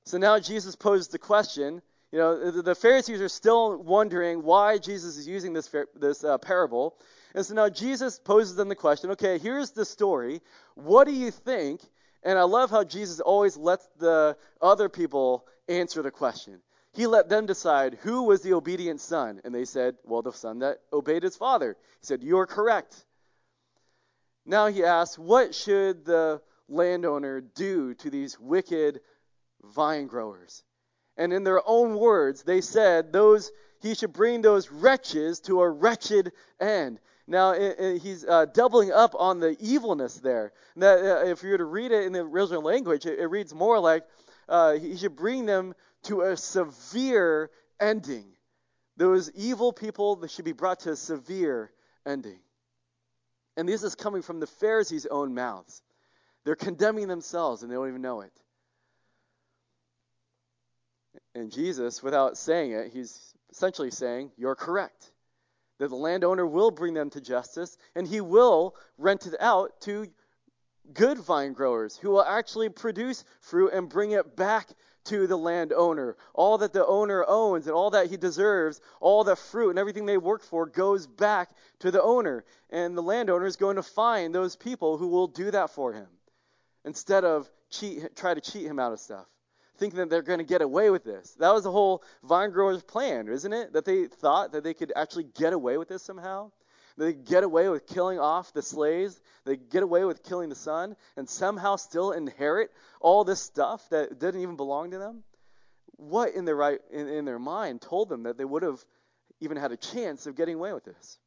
[0.04, 5.16] So now Jesus poses the question you know, the, Pharisees are still wondering why Jesus
[5.16, 6.94] is using this, this uh, parable.
[7.34, 10.42] And so now Jesus poses them the question okay, here's the story.
[10.74, 11.80] What do you think?
[12.22, 16.60] And I love how Jesus always lets the other people answer the question.
[16.92, 19.40] He let them decide who was the obedient son.
[19.44, 21.76] And they said, well, the son that obeyed his father.
[22.00, 23.04] He said, You're correct.
[24.44, 29.00] Now he asks, What should the landowner do to these wicked
[29.62, 30.62] vine growers?
[31.16, 35.68] And in their own words, they said those he should bring those wretches to a
[35.68, 37.00] wretched end.
[37.32, 40.52] Now it, it, he's uh, doubling up on the evilness there.
[40.76, 43.54] That uh, if you were to read it in the original language, it, it reads
[43.54, 44.04] more like
[44.50, 48.26] uh, he should bring them to a severe ending.
[48.98, 51.72] Those evil people they should be brought to a severe
[52.04, 52.38] ending.
[53.56, 55.80] And this is coming from the Pharisees' own mouths.
[56.44, 58.32] They're condemning themselves and they don't even know it.
[61.34, 65.12] And Jesus, without saying it, he's essentially saying, You're correct.
[65.82, 70.06] That the landowner will bring them to justice, and he will rent it out to
[70.94, 74.68] good vine growers who will actually produce fruit and bring it back
[75.06, 76.16] to the landowner.
[76.34, 80.06] All that the owner owns and all that he deserves, all the fruit and everything
[80.06, 82.44] they work for goes back to the owner.
[82.70, 86.06] And the landowner is going to find those people who will do that for him
[86.84, 89.26] instead of cheat, try to cheat him out of stuff
[89.82, 91.32] thinking that they're going to get away with this.
[91.40, 93.72] That was the whole vine growers' plan, isn't it?
[93.72, 96.52] That they thought that they could actually get away with this somehow.
[96.96, 99.20] They get away with killing off the slaves.
[99.44, 104.20] They get away with killing the son, and somehow still inherit all this stuff that
[104.20, 105.24] didn't even belong to them.
[105.96, 108.84] What in their right in, in their mind told them that they would have
[109.40, 111.18] even had a chance of getting away with this?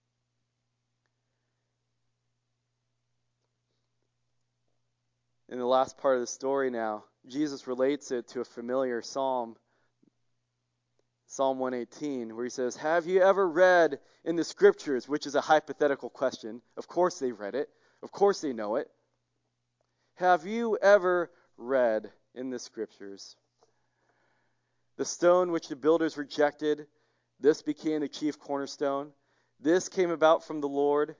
[5.47, 9.55] In the last part of the story now, Jesus relates it to a familiar psalm,
[11.27, 15.41] Psalm 118, where he says, Have you ever read in the scriptures, which is a
[15.41, 16.61] hypothetical question?
[16.77, 17.69] Of course they read it,
[18.01, 18.89] of course they know it.
[20.15, 23.35] Have you ever read in the scriptures?
[24.97, 26.87] The stone which the builders rejected,
[27.39, 29.11] this became the chief cornerstone.
[29.59, 31.15] This came about from the Lord,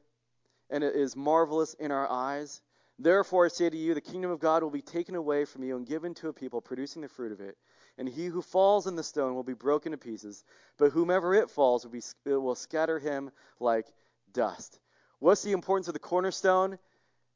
[0.70, 2.62] and it is marvelous in our eyes.
[2.98, 5.76] Therefore, I say to you, the kingdom of God will be taken away from you
[5.76, 7.58] and given to a people producing the fruit of it.
[7.98, 10.44] And he who falls in the stone will be broken to pieces,
[10.78, 13.86] but whomever it falls will, be, it will scatter him like
[14.34, 14.80] dust.
[15.20, 16.78] What's the importance of the cornerstone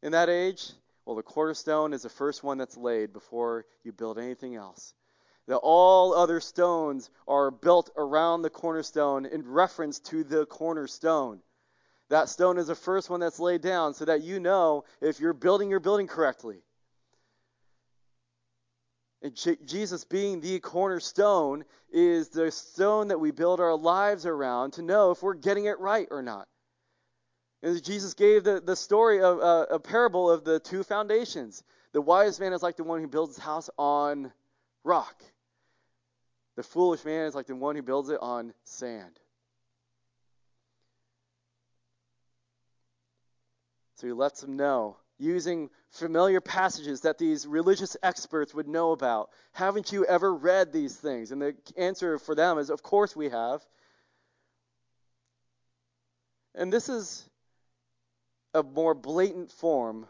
[0.01, 0.71] in that age?
[1.05, 4.93] Well, the cornerstone is the first one that's laid before you build anything else.
[5.49, 11.41] that all other stones are built around the cornerstone in reference to the cornerstone.
[12.09, 15.33] That stone is the first one that's laid down so that you know if you're
[15.33, 16.61] building your building correctly.
[19.21, 19.35] And
[19.65, 25.11] Jesus being the cornerstone is the stone that we build our lives around to know
[25.11, 26.47] if we're getting it right or not.
[27.61, 31.63] And Jesus gave the, the story of uh, a parable of the two foundations.
[31.91, 34.31] The wise man is like the one who builds his house on
[34.85, 35.21] rock.
[36.55, 39.19] The foolish man is like the one who builds it on sand.
[43.99, 49.29] So he lets them know, using familiar passages that these religious experts would know about.
[49.51, 51.33] Haven't you ever read these things?
[51.33, 53.61] And the answer for them is, of course we have.
[56.55, 57.29] And this is
[58.53, 60.07] a more blatant form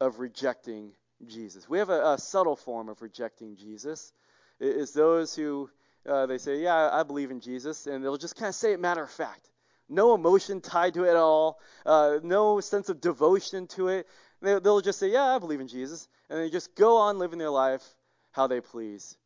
[0.00, 0.92] of rejecting
[1.26, 1.68] Jesus.
[1.68, 4.12] We have a, a subtle form of rejecting Jesus.
[4.60, 5.68] It is those who
[6.08, 8.80] uh, they say, "Yeah, I believe in Jesus," and they'll just kind of say it
[8.80, 9.48] matter of fact,
[9.88, 14.06] no emotion tied to it at all, uh, no sense of devotion to it.
[14.40, 17.38] They, will just say, "Yeah, I believe in Jesus," and they just go on living
[17.38, 17.84] their life
[18.32, 19.16] how they please.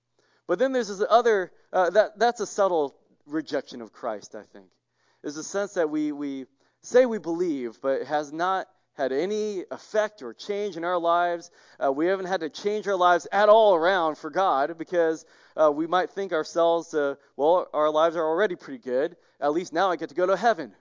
[0.46, 2.94] But then there's this other uh, that that's a subtle
[3.26, 4.34] rejection of Christ.
[4.34, 4.66] I think
[5.22, 6.46] is a sense that we we
[6.82, 11.50] say we believe, but it has not had any effect or change in our lives.
[11.84, 15.24] Uh, we haven't had to change our lives at all around for God because
[15.56, 19.16] uh, we might think ourselves, uh, well, our lives are already pretty good.
[19.40, 20.72] At least now I get to go to heaven.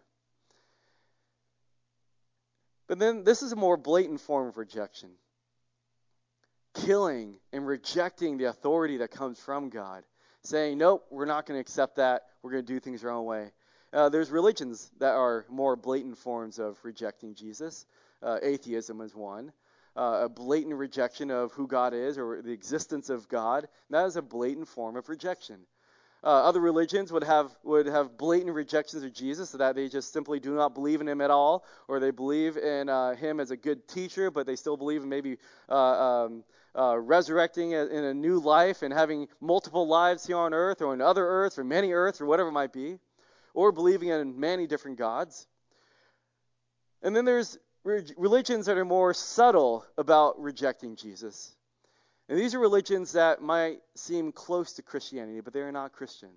[2.88, 5.10] But then this is a more blatant form of rejection
[6.76, 10.04] killing and rejecting the authority that comes from God,
[10.44, 12.24] saying, nope, we're not going to accept that.
[12.44, 13.52] We're going to do things our own way.
[13.94, 17.86] Uh, there's religions that are more blatant forms of rejecting Jesus.
[18.26, 19.52] Uh, atheism is one.
[19.96, 23.68] Uh, a blatant rejection of who God is or the existence of God.
[23.92, 25.60] That is a blatant form of rejection.
[26.24, 30.12] Uh, other religions would have would have blatant rejections of Jesus, so that they just
[30.12, 33.52] simply do not believe in him at all, or they believe in uh, him as
[33.52, 35.38] a good teacher, but they still believe in maybe
[35.70, 36.44] uh, um,
[36.76, 41.02] uh, resurrecting in a new life and having multiple lives here on earth, or in
[41.02, 42.98] other earths, or many earths, or whatever it might be,
[43.54, 45.46] or believing in many different gods.
[47.04, 51.56] And then there's religions that are more subtle about rejecting Jesus.
[52.28, 56.32] And these are religions that might seem close to Christianity, but they are not Christian.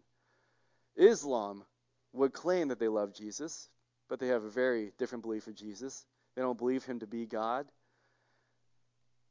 [0.96, 1.64] Islam
[2.12, 3.70] would claim that they love Jesus,
[4.08, 6.04] but they have a very different belief of Jesus.
[6.36, 7.66] They don't believe him to be God.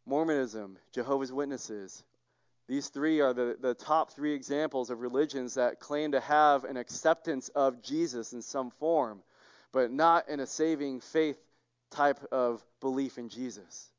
[0.06, 2.04] Mormonism, Jehovah's Witnesses,
[2.68, 6.78] these three are the, the top three examples of religions that claim to have an
[6.78, 9.22] acceptance of Jesus in some form,
[9.72, 11.38] but not in a saving faith
[11.92, 13.90] type of belief in Jesus.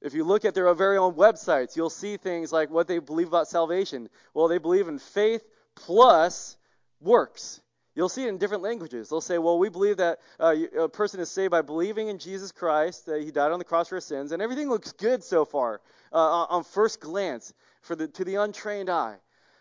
[0.00, 3.28] If you look at their very own websites, you'll see things like what they believe
[3.28, 4.08] about salvation.
[4.32, 5.42] Well, they believe in faith
[5.74, 6.56] plus
[7.00, 7.60] works.
[7.94, 9.08] You'll see it in different languages.
[9.08, 12.52] They'll say, well, we believe that uh, a person is saved by believing in Jesus
[12.52, 15.44] Christ, that he died on the cross for our sins, and everything looks good so
[15.44, 15.80] far
[16.12, 19.16] uh, on first glance for the, to the untrained eye.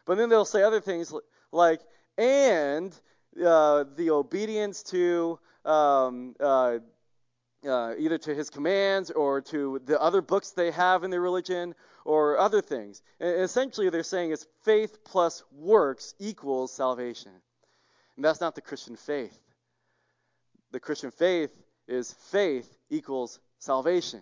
[0.05, 1.13] But then they'll say other things
[1.51, 1.81] like,
[2.17, 2.95] and
[3.43, 6.79] uh, the obedience to um, uh,
[7.67, 11.75] uh, either to his commands or to the other books they have in their religion
[12.05, 13.01] or other things.
[13.19, 17.31] And essentially, they're saying it's faith plus works equals salvation.
[18.15, 19.37] And that's not the Christian faith.
[20.71, 21.51] The Christian faith
[21.87, 24.21] is faith equals salvation.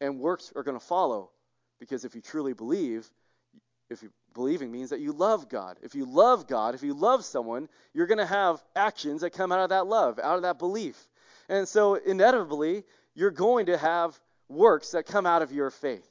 [0.00, 1.30] And works are going to follow.
[1.80, 3.08] Because if you truly believe,
[3.90, 5.78] if you believing means that you love God.
[5.82, 9.52] If you love God, if you love someone, you're going to have actions that come
[9.52, 11.08] out of that love, out of that belief.
[11.48, 14.18] And so, inevitably, you're going to have
[14.48, 16.08] works that come out of your faith.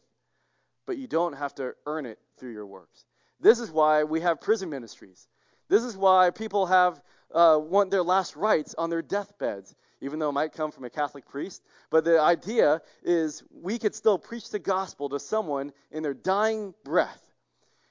[0.86, 3.06] But you don't have to earn it through your works.
[3.40, 5.28] This is why we have prison ministries.
[5.70, 7.02] This is why people have
[7.34, 10.90] uh, want their last rites on their deathbeds, even though it might come from a
[10.90, 11.62] Catholic priest.
[11.90, 16.74] But the idea is we could still preach the gospel to someone in their dying
[16.84, 17.22] breath.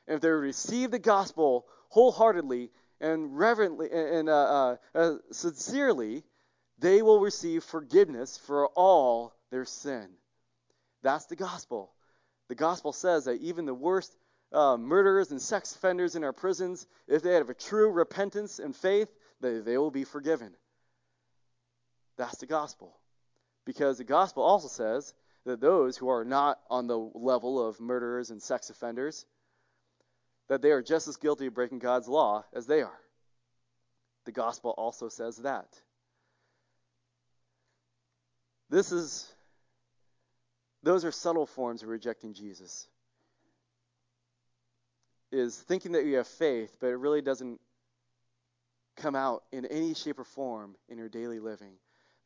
[0.06, 6.24] If they receive the gospel wholeheartedly and reverently and uh, uh, uh sincerely,
[6.78, 10.08] they will receive forgiveness for all their sin.
[11.02, 11.92] That's the gospel.
[12.48, 14.16] The gospel says that even the worst
[14.52, 18.74] uh, murderers and sex offenders in our prisons, if they have a true repentance and
[18.74, 20.54] faith, they, they will be forgiven.
[22.16, 22.96] That's the gospel.
[23.64, 25.12] Because the gospel also says
[25.44, 29.26] that those who are not on the level of murderers and sex offenders,
[30.48, 33.00] that they are just as guilty of breaking God's law as they are.
[34.24, 35.80] The gospel also says that.
[38.68, 39.32] This is
[40.82, 42.86] those are subtle forms of rejecting Jesus.
[45.32, 47.60] is thinking that you have faith, but it really doesn't
[48.96, 51.72] come out in any shape or form in your daily living.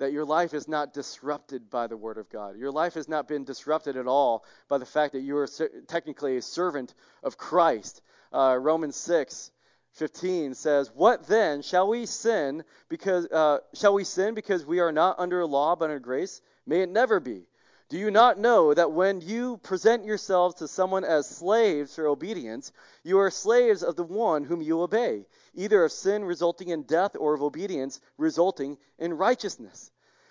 [0.01, 2.57] That your life is not disrupted by the Word of God.
[2.57, 5.49] Your life has not been disrupted at all by the fact that you are
[5.87, 8.03] technically a servant of Christ.
[8.33, 9.53] Uh, Romans 6
[9.93, 14.93] 15 says, "What then shall we sin because uh, shall we sin because we are
[14.93, 16.41] not under law but under grace?
[16.67, 17.47] May it never be.
[17.91, 22.71] Do you not know that when you present yourselves to someone as slaves for obedience,
[23.03, 27.17] you are slaves of the one whom you obey, either of sin resulting in death
[27.19, 29.91] or of obedience resulting in righteousness?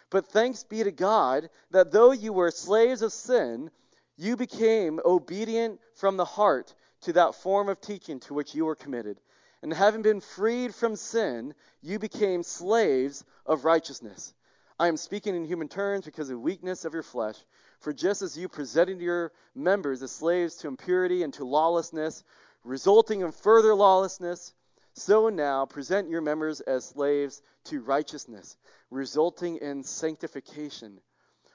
[0.10, 3.72] But thanks be to God that though you were slaves of sin,
[4.16, 8.76] you became obedient from the heart to that form of teaching to which you were
[8.76, 9.20] committed.
[9.62, 14.34] And having been freed from sin, you became slaves of righteousness.
[14.80, 17.36] I am speaking in human terms because of the weakness of your flesh.
[17.80, 22.24] For just as you presented your members as slaves to impurity and to lawlessness,
[22.64, 24.54] resulting in further lawlessness,
[24.94, 28.56] so now present your members as slaves to righteousness,
[28.90, 31.02] resulting in sanctification.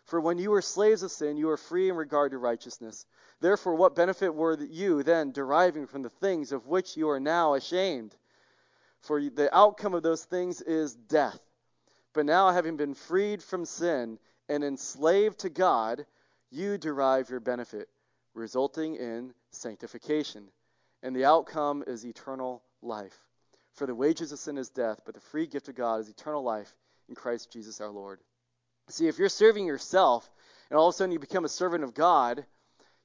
[0.05, 3.07] For when you were slaves of sin, you were free in regard to righteousness.
[3.41, 7.55] Therefore, what benefit were you then deriving from the things of which you are now
[7.55, 8.15] ashamed?
[9.01, 11.39] For the outcome of those things is death.
[12.15, 16.07] But now, having been freed from sin and enslaved to God,
[16.51, 17.89] you derive your benefit,
[18.35, 20.49] resulting in sanctification.
[21.03, 23.19] And the outcome is eternal life.
[23.75, 26.45] For the wages of sin is death, but the free gift of God is eternal
[26.45, 26.73] life
[27.09, 28.21] in Christ Jesus our Lord.
[28.89, 30.31] See, if you're serving yourself
[30.71, 32.47] and all of a sudden you become a servant of God,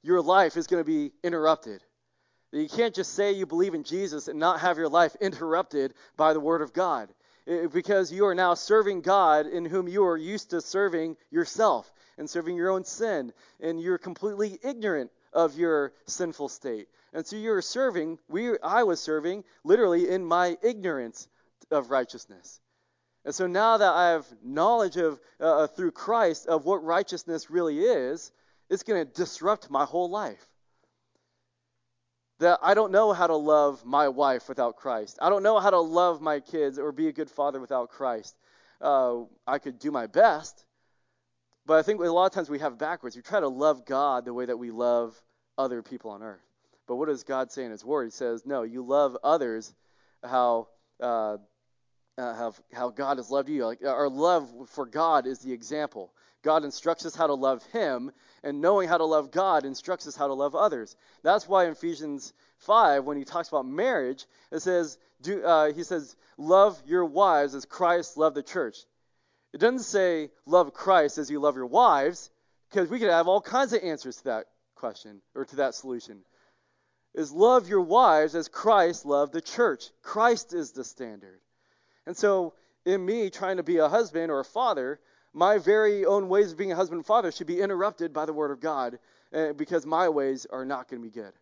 [0.02, 1.82] your life is going to be interrupted.
[2.52, 6.32] You can't just say you believe in Jesus and not have your life interrupted by
[6.32, 7.12] the Word of God
[7.72, 12.28] because you are now serving God in whom you are used to serving yourself and
[12.28, 16.88] serving your own sin, and you're completely ignorant of your sinful state.
[17.12, 21.28] And so you're serving, we I was serving literally in my ignorance
[21.70, 22.60] of righteousness.
[23.24, 27.50] And so now that I have knowledge of uh, uh through Christ of what righteousness
[27.50, 28.32] really is,
[28.68, 30.49] it's going to disrupt my whole life
[32.40, 35.18] that I don't know how to love my wife without Christ.
[35.22, 38.34] I don't know how to love my kids or be a good father without Christ.
[38.80, 40.64] Uh, I could do my best,
[41.66, 43.14] but I think a lot of times we have backwards.
[43.14, 45.14] We try to love God the way that we love
[45.58, 46.40] other people on earth.
[46.88, 48.06] But what does God say in His Word?
[48.06, 49.72] He says, "No, you love others
[50.24, 50.68] how
[50.98, 51.36] uh,
[52.18, 53.66] uh, how how God has loved you.
[53.66, 56.12] Like our love for God is the example.
[56.42, 58.12] God instructs us how to love Him,
[58.42, 60.96] and knowing how to love God instructs us how to love others.
[61.22, 65.82] That's why in Ephesians 5, when he talks about marriage, it says, do, uh, he
[65.82, 68.78] says, love your wives as Christ loved the church.
[69.52, 72.30] It doesn't say love Christ as you love your wives,
[72.70, 76.20] because we could have all kinds of answers to that question or to that solution.
[77.14, 79.90] Is love your wives as Christ loved the church.
[80.02, 81.40] Christ is the standard.
[82.06, 82.54] And so,
[82.86, 85.00] in me trying to be a husband or a father,
[85.32, 88.32] my very own ways of being a husband and father should be interrupted by the
[88.32, 88.98] Word of God
[89.32, 91.32] uh, because my ways are not going to be good.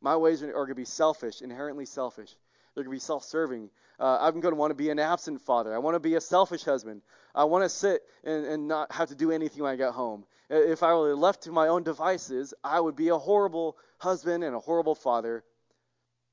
[0.00, 2.34] My ways are, are going to be selfish, inherently selfish.
[2.74, 3.70] They're going to be self serving.
[3.98, 5.74] Uh, I'm going to want to be an absent father.
[5.74, 7.02] I want to be a selfish husband.
[7.34, 10.24] I want to sit and, and not have to do anything when I get home.
[10.50, 14.54] If I were left to my own devices, I would be a horrible husband and
[14.54, 15.44] a horrible father.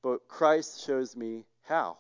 [0.04, 1.98] But Christ shows me how.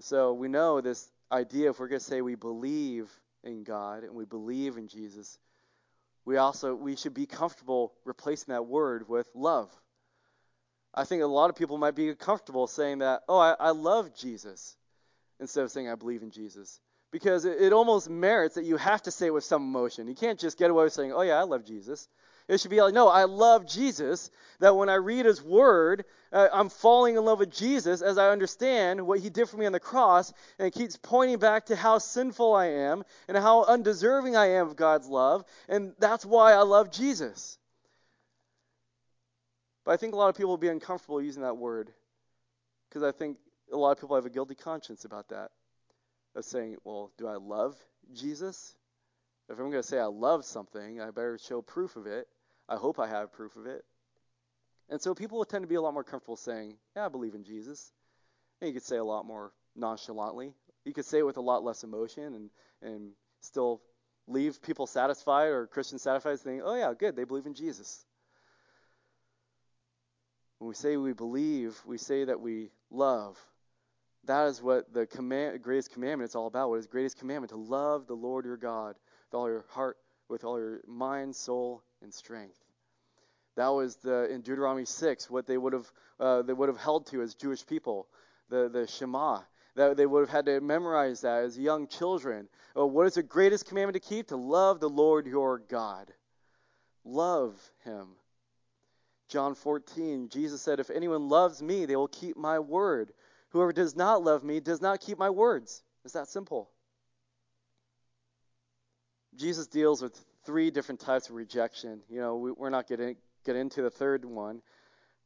[0.00, 3.10] So we know this idea, if we're going to say we believe
[3.42, 5.38] in God and we believe in Jesus,
[6.24, 9.70] we also we should be comfortable replacing that word with love.
[10.94, 14.14] I think a lot of people might be comfortable saying that, oh, I, I love
[14.14, 14.76] Jesus,
[15.40, 16.80] instead of saying I believe in Jesus.
[17.10, 20.08] Because it, it almost merits that you have to say it with some emotion.
[20.08, 22.08] You can't just get away with saying, oh, yeah, I love Jesus.
[22.48, 24.30] It should be like, no, I love Jesus.
[24.60, 28.30] That when I read his word, uh, I'm falling in love with Jesus as I
[28.30, 31.76] understand what he did for me on the cross, and it keeps pointing back to
[31.76, 36.52] how sinful I am and how undeserving I am of God's love, and that's why
[36.52, 37.58] I love Jesus.
[39.84, 41.92] But I think a lot of people will be uncomfortable using that word
[42.88, 43.38] because I think
[43.72, 45.50] a lot of people have a guilty conscience about that.
[46.36, 47.76] Of saying, well, do I love
[48.12, 48.74] Jesus?
[49.48, 52.26] If I'm going to say I love something, I better show proof of it.
[52.68, 53.84] I hope I have proof of it.
[54.88, 57.34] And so people will tend to be a lot more comfortable saying, Yeah, I believe
[57.34, 57.92] in Jesus.
[58.60, 60.54] And you could say a lot more nonchalantly.
[60.84, 62.50] You could say it with a lot less emotion and,
[62.82, 63.10] and
[63.40, 63.80] still
[64.26, 68.04] leave people satisfied or Christians satisfied saying, Oh, yeah, good, they believe in Jesus.
[70.58, 73.38] When we say we believe, we say that we love.
[74.24, 76.70] That is what the command, greatest commandment is all about.
[76.70, 77.50] What is greatest commandment?
[77.50, 78.96] To love the Lord your God
[79.26, 79.98] with all your heart,
[80.28, 82.58] with all your mind, soul, and strength.
[83.56, 85.90] That was the in Deuteronomy 6 what they would have
[86.20, 88.06] uh, they would have held to as Jewish people,
[88.48, 89.40] the the Shema.
[89.76, 92.48] That they would have had to memorize that as young children.
[92.76, 94.28] Oh, what is the greatest commandment to keep?
[94.28, 96.12] To love the Lord your God.
[97.04, 98.10] Love him.
[99.28, 103.12] John 14, Jesus said, If anyone loves me, they will keep my word.
[103.48, 105.82] Whoever does not love me does not keep my words.
[106.04, 106.70] It's that simple.
[109.36, 112.00] Jesus deals with three different types of rejection.
[112.08, 114.62] You know, we, are not getting get into the third one,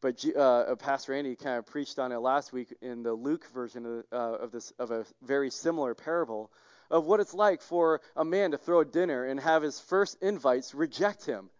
[0.01, 3.87] but uh, Pastor Andy kind of preached on it last week in the Luke version
[3.87, 6.51] of, uh, of this of a very similar parable
[6.91, 10.17] of what it's like for a man to throw a dinner and have his first
[10.23, 11.51] invites reject him.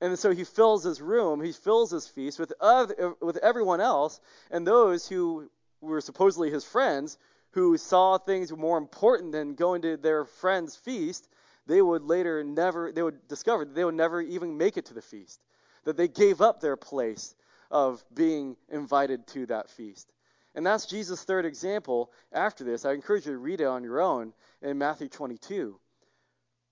[0.00, 4.20] And so he fills his room, he fills his feast with other, with everyone else,
[4.50, 5.48] and those who
[5.80, 7.18] were supposedly his friends,
[7.52, 11.28] who saw things more important than going to their friend's feast,
[11.66, 14.94] they would later never, they would discover that they would never even make it to
[14.94, 15.40] the feast
[15.84, 17.34] that they gave up their place
[17.70, 20.12] of being invited to that feast.
[20.54, 22.84] And that's Jesus' third example after this.
[22.84, 25.78] I encourage you to read it on your own in Matthew 22.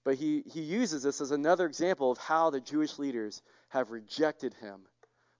[0.05, 4.55] But he, he uses this as another example of how the Jewish leaders have rejected
[4.55, 4.81] him,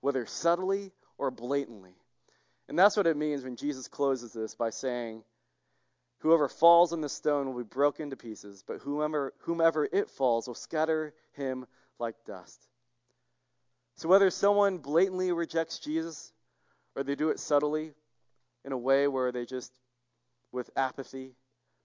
[0.01, 1.95] whether subtly or blatantly.
[2.69, 5.23] And that's what it means when Jesus closes this by saying,
[6.21, 10.47] Whoever falls on the stone will be broken to pieces, but whomever, whomever it falls
[10.47, 11.67] will scatter him
[11.99, 12.67] like dust.
[13.97, 16.33] So whether someone blatantly rejects Jesus
[16.95, 17.93] or they do it subtly
[18.65, 19.73] in a way where they just,
[20.53, 21.35] with apathy,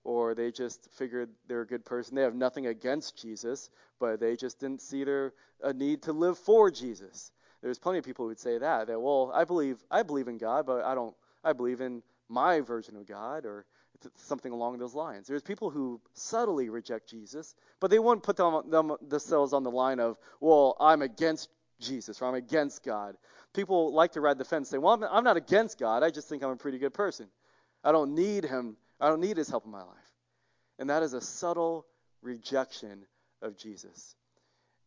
[0.04, 3.70] or they just figured they're a good person, they have nothing against Jesus,
[4.00, 5.34] but they just didn't see their
[5.64, 7.32] a need to live for Jesus.
[7.62, 10.38] There's plenty of people who would say that that well, I believe I believe in
[10.38, 13.66] God, but I don't I believe in my version of God or
[14.18, 15.28] something along those lines.
[15.28, 19.72] There's people who subtly reject Jesus, but they won't put them, them, themselves on the
[19.72, 23.16] line of, well, I'm against Jesus or I'm against God.
[23.54, 26.04] People like to ride the fence and say, well, I'm not against God.
[26.04, 27.28] I just think I'm a pretty good person.
[27.84, 28.78] I don't need him.
[29.00, 29.98] I don't need his help in my life.
[30.80, 31.86] And that is a subtle
[32.22, 33.06] rejection
[33.42, 34.16] of Jesus.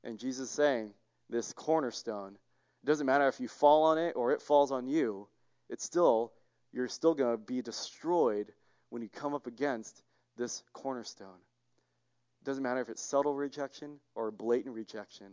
[0.04, 0.92] And Jesus saying,
[1.30, 2.36] this cornerstone,
[2.82, 5.28] it doesn't matter if you fall on it or it falls on you,
[5.68, 6.32] it's still,
[6.72, 8.52] you're still going to be destroyed
[8.90, 10.02] when you come up against
[10.36, 11.40] this cornerstone.
[12.40, 15.32] It doesn't matter if it's subtle rejection or blatant rejection.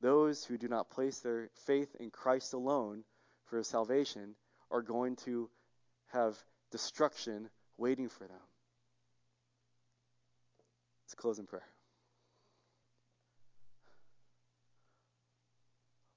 [0.00, 3.04] Those who do not place their faith in Christ alone
[3.46, 4.34] for salvation
[4.70, 5.50] are going to
[6.12, 6.36] have
[6.70, 8.40] destruction waiting for them.
[11.04, 11.66] Let's close in prayer.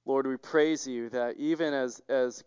[0.05, 2.43] Lord, we praise you that even as, as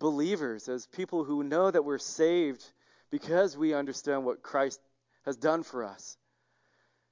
[0.00, 2.64] believers, as people who know that we're saved
[3.10, 4.80] because we understand what Christ
[5.24, 6.16] has done for us,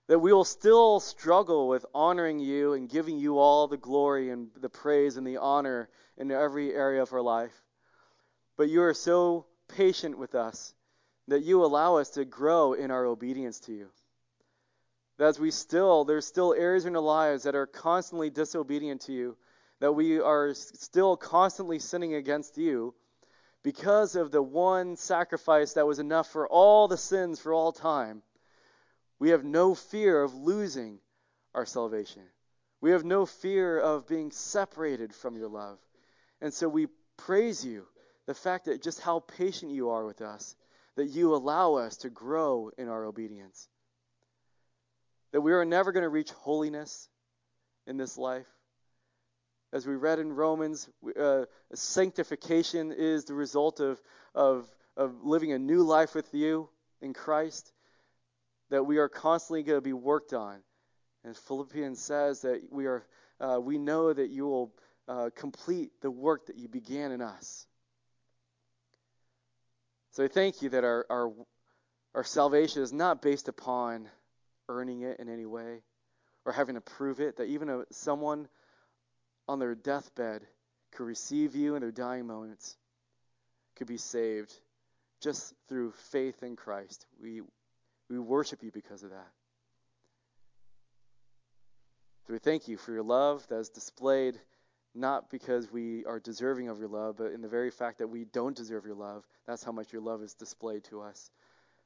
[0.06, 4.48] that we will still struggle with honoring you and giving you all the glory and
[4.60, 7.54] the praise and the honor in every area of our life.
[8.56, 10.74] But you are so patient with us
[11.28, 13.88] that you allow us to grow in our obedience to you.
[15.18, 19.12] That as we still, there's still areas in our lives that are constantly disobedient to
[19.12, 19.36] you,
[19.80, 22.94] that we are still constantly sinning against you
[23.64, 28.22] because of the one sacrifice that was enough for all the sins for all time
[29.18, 30.98] we have no fear of losing
[31.54, 32.22] our salvation.
[32.80, 35.78] We have no fear of being separated from your love.
[36.40, 37.86] And so we praise you,
[38.26, 40.56] the fact that just how patient you are with us,
[40.96, 43.68] that you allow us to grow in our obedience.
[45.32, 47.08] That we are never going to reach holiness
[47.86, 48.46] in this life.
[49.74, 50.88] As we read in Romans,
[51.20, 54.00] uh, sanctification is the result of,
[54.32, 56.68] of, of living a new life with you
[57.02, 57.72] in Christ
[58.70, 60.60] that we are constantly going to be worked on.
[61.24, 63.04] And Philippians says that we are
[63.40, 64.72] uh, we know that you will
[65.08, 67.66] uh, complete the work that you began in us.
[70.12, 71.32] So I thank you that our, our
[72.14, 74.08] our salvation is not based upon
[74.68, 75.82] earning it in any way
[76.44, 77.38] or having to prove it.
[77.38, 78.46] That even a, someone
[79.48, 80.42] on their deathbed
[80.92, 82.76] could receive you in their dying moments,
[83.76, 84.52] could be saved
[85.20, 87.06] just through faith in Christ.
[87.20, 87.42] We
[88.08, 89.30] we worship you because of that.
[92.26, 94.38] So we thank you for your love that is displayed
[94.94, 98.24] not because we are deserving of your love, but in the very fact that we
[98.26, 99.26] don't deserve your love.
[99.46, 101.30] That's how much your love is displayed to us.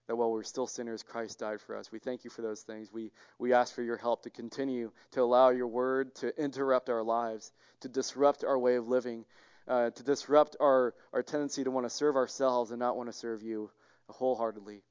[0.08, 1.92] That while we're still sinners, Christ died for us.
[1.92, 2.92] We thank you for those things.
[2.92, 7.02] We, we ask for your help to continue to allow your word to interrupt our
[7.02, 9.26] lives, to disrupt our way of living,
[9.68, 13.12] uh, to disrupt our, our tendency to want to serve ourselves and not want to
[13.12, 13.70] serve you
[14.08, 14.82] wholeheartedly.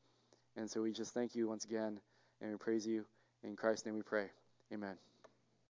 [0.55, 1.99] And so we just thank you once again
[2.41, 3.05] and we praise you.
[3.43, 4.27] In Christ's name we pray.
[4.71, 4.97] Amen.